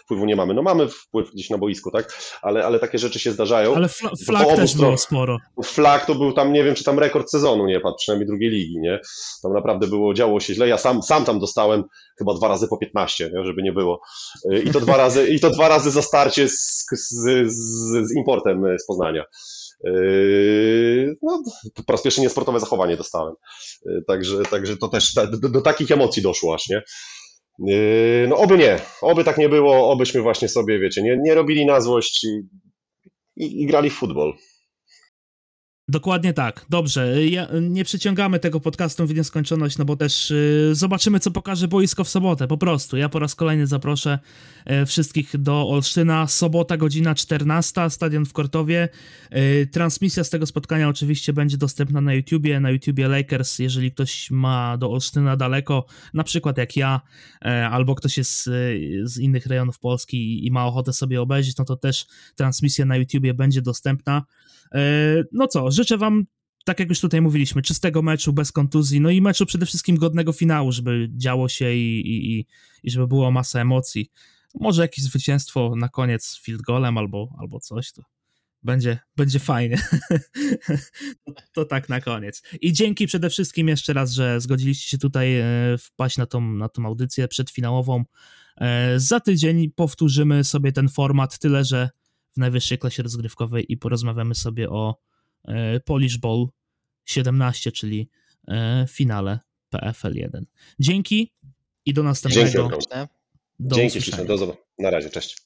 wpływu 0.00 0.24
nie 0.26 0.36
mamy. 0.36 0.54
No 0.54 0.62
mamy 0.62 0.88
wpływ 0.88 1.30
gdzieś 1.32 1.50
na 1.50 1.58
boisku, 1.58 1.90
tak? 1.90 2.18
Ale, 2.42 2.64
ale 2.66 2.78
takie 2.78 2.98
rzeczy 2.98 3.18
się 3.18 3.32
zdarzają. 3.32 3.74
Ale 3.74 3.88
po 3.88 4.16
flag 4.26 4.56
też 4.56 4.70
stron. 4.70 4.84
było 4.86 4.98
sporo. 4.98 5.38
Flag 5.64 6.06
to 6.06 6.14
był 6.14 6.32
tam, 6.32 6.52
nie 6.52 6.64
wiem, 6.64 6.74
czy 6.74 6.84
tam 6.84 6.98
rekord 6.98 7.30
sezonu 7.30 7.66
nie 7.66 7.80
padł, 7.80 7.96
przynajmniej 7.98 8.26
drugiej 8.26 8.50
ligi, 8.50 8.78
nie? 8.80 9.00
Tam 9.42 9.52
naprawdę 9.52 9.86
było, 9.86 10.14
działo 10.14 10.40
się 10.40 10.54
źle. 10.54 10.68
Ja 10.68 10.78
sam, 10.78 11.02
sam 11.02 11.24
tam 11.24 11.40
dostałem 11.40 11.84
chyba 12.18 12.34
dwa 12.34 12.48
razy 12.48 12.68
po 12.68 12.76
15, 12.76 13.30
nie? 13.34 13.44
żeby 13.44 13.62
nie 13.62 13.72
było. 13.72 14.00
Yy, 14.50 14.62
I 14.62 14.70
to 14.70 14.80
dwa 14.80 14.96
razy, 14.96 15.28
i 15.28 15.40
to 15.40 15.50
dwa 15.50 15.68
razy 15.68 15.90
za 15.90 16.02
starcie 16.02 16.48
z, 16.48 16.86
z, 16.92 17.14
z, 17.52 18.08
z 18.08 18.16
importem 18.16 18.64
z 18.78 18.86
Poznania. 18.86 19.24
Yy, 19.84 21.16
no, 21.22 21.42
po 21.86 21.92
raz 21.92 22.02
pierwszy 22.02 22.20
niesportowe 22.20 22.60
zachowanie 22.60 22.96
dostałem. 22.96 23.34
Yy, 23.86 24.02
Także, 24.06 24.42
także 24.42 24.76
to 24.76 24.88
też 24.88 25.14
do, 25.14 25.48
do 25.48 25.60
takich 25.62 25.90
emocji 25.90 26.22
doszło 26.22 26.54
aż, 26.54 26.68
nie? 26.68 26.82
Yy, 27.58 28.26
No 28.28 28.36
oby 28.36 28.58
nie, 28.58 28.78
oby 29.02 29.24
tak 29.24 29.38
nie 29.38 29.48
było, 29.48 29.90
obyśmy 29.90 30.22
właśnie 30.22 30.48
sobie, 30.48 30.78
wiecie, 30.78 31.02
nie, 31.02 31.18
nie 31.22 31.34
robili 31.34 31.66
na 31.66 31.80
złość 31.80 32.24
i, 32.24 32.40
i, 33.36 33.62
i 33.62 33.66
grali 33.66 33.90
w 33.90 33.94
futbol. 33.94 34.34
Dokładnie 35.88 36.32
tak. 36.32 36.66
Dobrze. 36.70 37.26
Ja, 37.26 37.48
nie 37.60 37.84
przyciągamy 37.84 38.38
tego 38.38 38.60
podcastu 38.60 39.06
w 39.06 39.14
nieskończoność, 39.14 39.78
no 39.78 39.84
bo 39.84 39.96
też 39.96 40.30
y, 40.30 40.70
zobaczymy, 40.72 41.20
co 41.20 41.30
pokaże 41.30 41.68
boisko 41.68 42.04
w 42.04 42.08
sobotę. 42.08 42.48
Po 42.48 42.58
prostu. 42.58 42.96
Ja 42.96 43.08
po 43.08 43.18
raz 43.18 43.34
kolejny 43.34 43.66
zaproszę 43.66 44.18
e, 44.64 44.86
wszystkich 44.86 45.36
do 45.38 45.68
Olsztyna. 45.68 46.26
Sobota, 46.26 46.76
godzina 46.76 47.14
14, 47.14 47.90
stadion 47.90 48.26
w 48.26 48.32
Kortowie. 48.32 48.88
E, 49.30 49.66
transmisja 49.66 50.24
z 50.24 50.30
tego 50.30 50.46
spotkania 50.46 50.88
oczywiście 50.88 51.32
będzie 51.32 51.56
dostępna 51.56 52.00
na 52.00 52.14
YouTubie, 52.14 52.60
na 52.60 52.70
YouTubie 52.70 53.08
Lakers. 53.08 53.58
Jeżeli 53.58 53.92
ktoś 53.92 54.30
ma 54.30 54.76
do 54.76 54.90
Olsztyna 54.90 55.36
daleko, 55.36 55.86
na 56.14 56.24
przykład 56.24 56.58
jak 56.58 56.76
ja, 56.76 57.00
e, 57.44 57.68
albo 57.68 57.94
ktoś 57.94 58.18
jest 58.18 58.44
z 59.02 59.18
innych 59.18 59.46
rejonów 59.46 59.78
Polski 59.78 60.16
i, 60.16 60.46
i 60.46 60.50
ma 60.50 60.66
ochotę 60.66 60.92
sobie 60.92 61.22
obejrzeć, 61.22 61.56
no 61.56 61.64
to 61.64 61.76
też 61.76 62.06
transmisja 62.36 62.84
na 62.84 62.96
YouTubie 62.96 63.34
będzie 63.34 63.62
dostępna. 63.62 64.22
E, 64.74 65.24
No 65.32 65.46
co, 65.46 65.70
życzę 65.70 65.98
wam, 65.98 66.24
tak 66.64 66.80
jak 66.80 66.88
już 66.88 67.00
tutaj 67.00 67.20
mówiliśmy, 67.20 67.62
czystego 67.62 68.02
meczu, 68.02 68.32
bez 68.32 68.52
kontuzji, 68.52 69.00
no 69.00 69.10
i 69.10 69.20
meczu 69.22 69.46
przede 69.46 69.66
wszystkim 69.66 69.96
godnego 69.96 70.32
finału, 70.32 70.72
żeby 70.72 71.08
działo 71.16 71.48
się 71.48 71.72
i, 71.74 72.00
i, 72.00 72.46
i- 72.82 72.90
żeby 72.90 73.06
było 73.06 73.30
masa 73.30 73.60
emocji. 73.60 74.10
Może 74.60 74.82
jakieś 74.82 75.04
zwycięstwo 75.04 75.74
na 75.76 75.88
koniec 75.88 76.40
field 76.42 76.62
golem 76.62 76.98
albo, 76.98 77.34
albo 77.38 77.60
coś, 77.60 77.92
to 77.92 78.02
będzie, 78.62 78.98
będzie 79.16 79.38
fajnie. 79.38 79.76
to 81.54 81.64
tak 81.64 81.88
na 81.88 82.00
koniec. 82.00 82.42
I 82.60 82.72
dzięki 82.72 83.06
przede 83.06 83.30
wszystkim 83.30 83.68
jeszcze 83.68 83.92
raz, 83.92 84.12
że 84.12 84.40
zgodziliście 84.40 84.88
się 84.90 84.98
tutaj 84.98 85.36
e, 85.40 85.44
wpaść 85.78 86.16
na 86.16 86.26
tą, 86.26 86.40
na 86.52 86.68
tą 86.68 86.86
audycję 86.86 87.28
przedfinałową. 87.28 88.04
E, 88.56 89.00
Za 89.00 89.20
tydzień 89.20 89.70
powtórzymy 89.70 90.44
sobie 90.44 90.72
ten 90.72 90.88
format, 90.88 91.38
tyle 91.38 91.64
że 91.64 91.90
w 92.32 92.36
najwyższej 92.36 92.78
klasie 92.78 93.02
rozgrywkowej 93.02 93.72
i 93.72 93.76
porozmawiamy 93.76 94.34
sobie 94.34 94.70
o 94.70 94.96
e, 95.44 95.80
Polish 95.80 96.18
Bowl 96.18 96.48
17, 97.04 97.72
czyli 97.72 98.10
e, 98.48 98.86
finale 98.88 99.40
PFL 99.70 100.14
1. 100.14 100.46
Dzięki 100.80 101.32
i 101.86 101.94
do 101.94 102.02
następnego. 102.02 102.50
Dzięki? 102.50 102.86
Do 103.58 103.76
Dzięki 103.76 103.98
usłyszenia. 103.98 104.24
do 104.24 104.38
zobaczenia. 104.38 104.66
Na 104.78 104.90
razie, 104.90 105.10
cześć. 105.10 105.36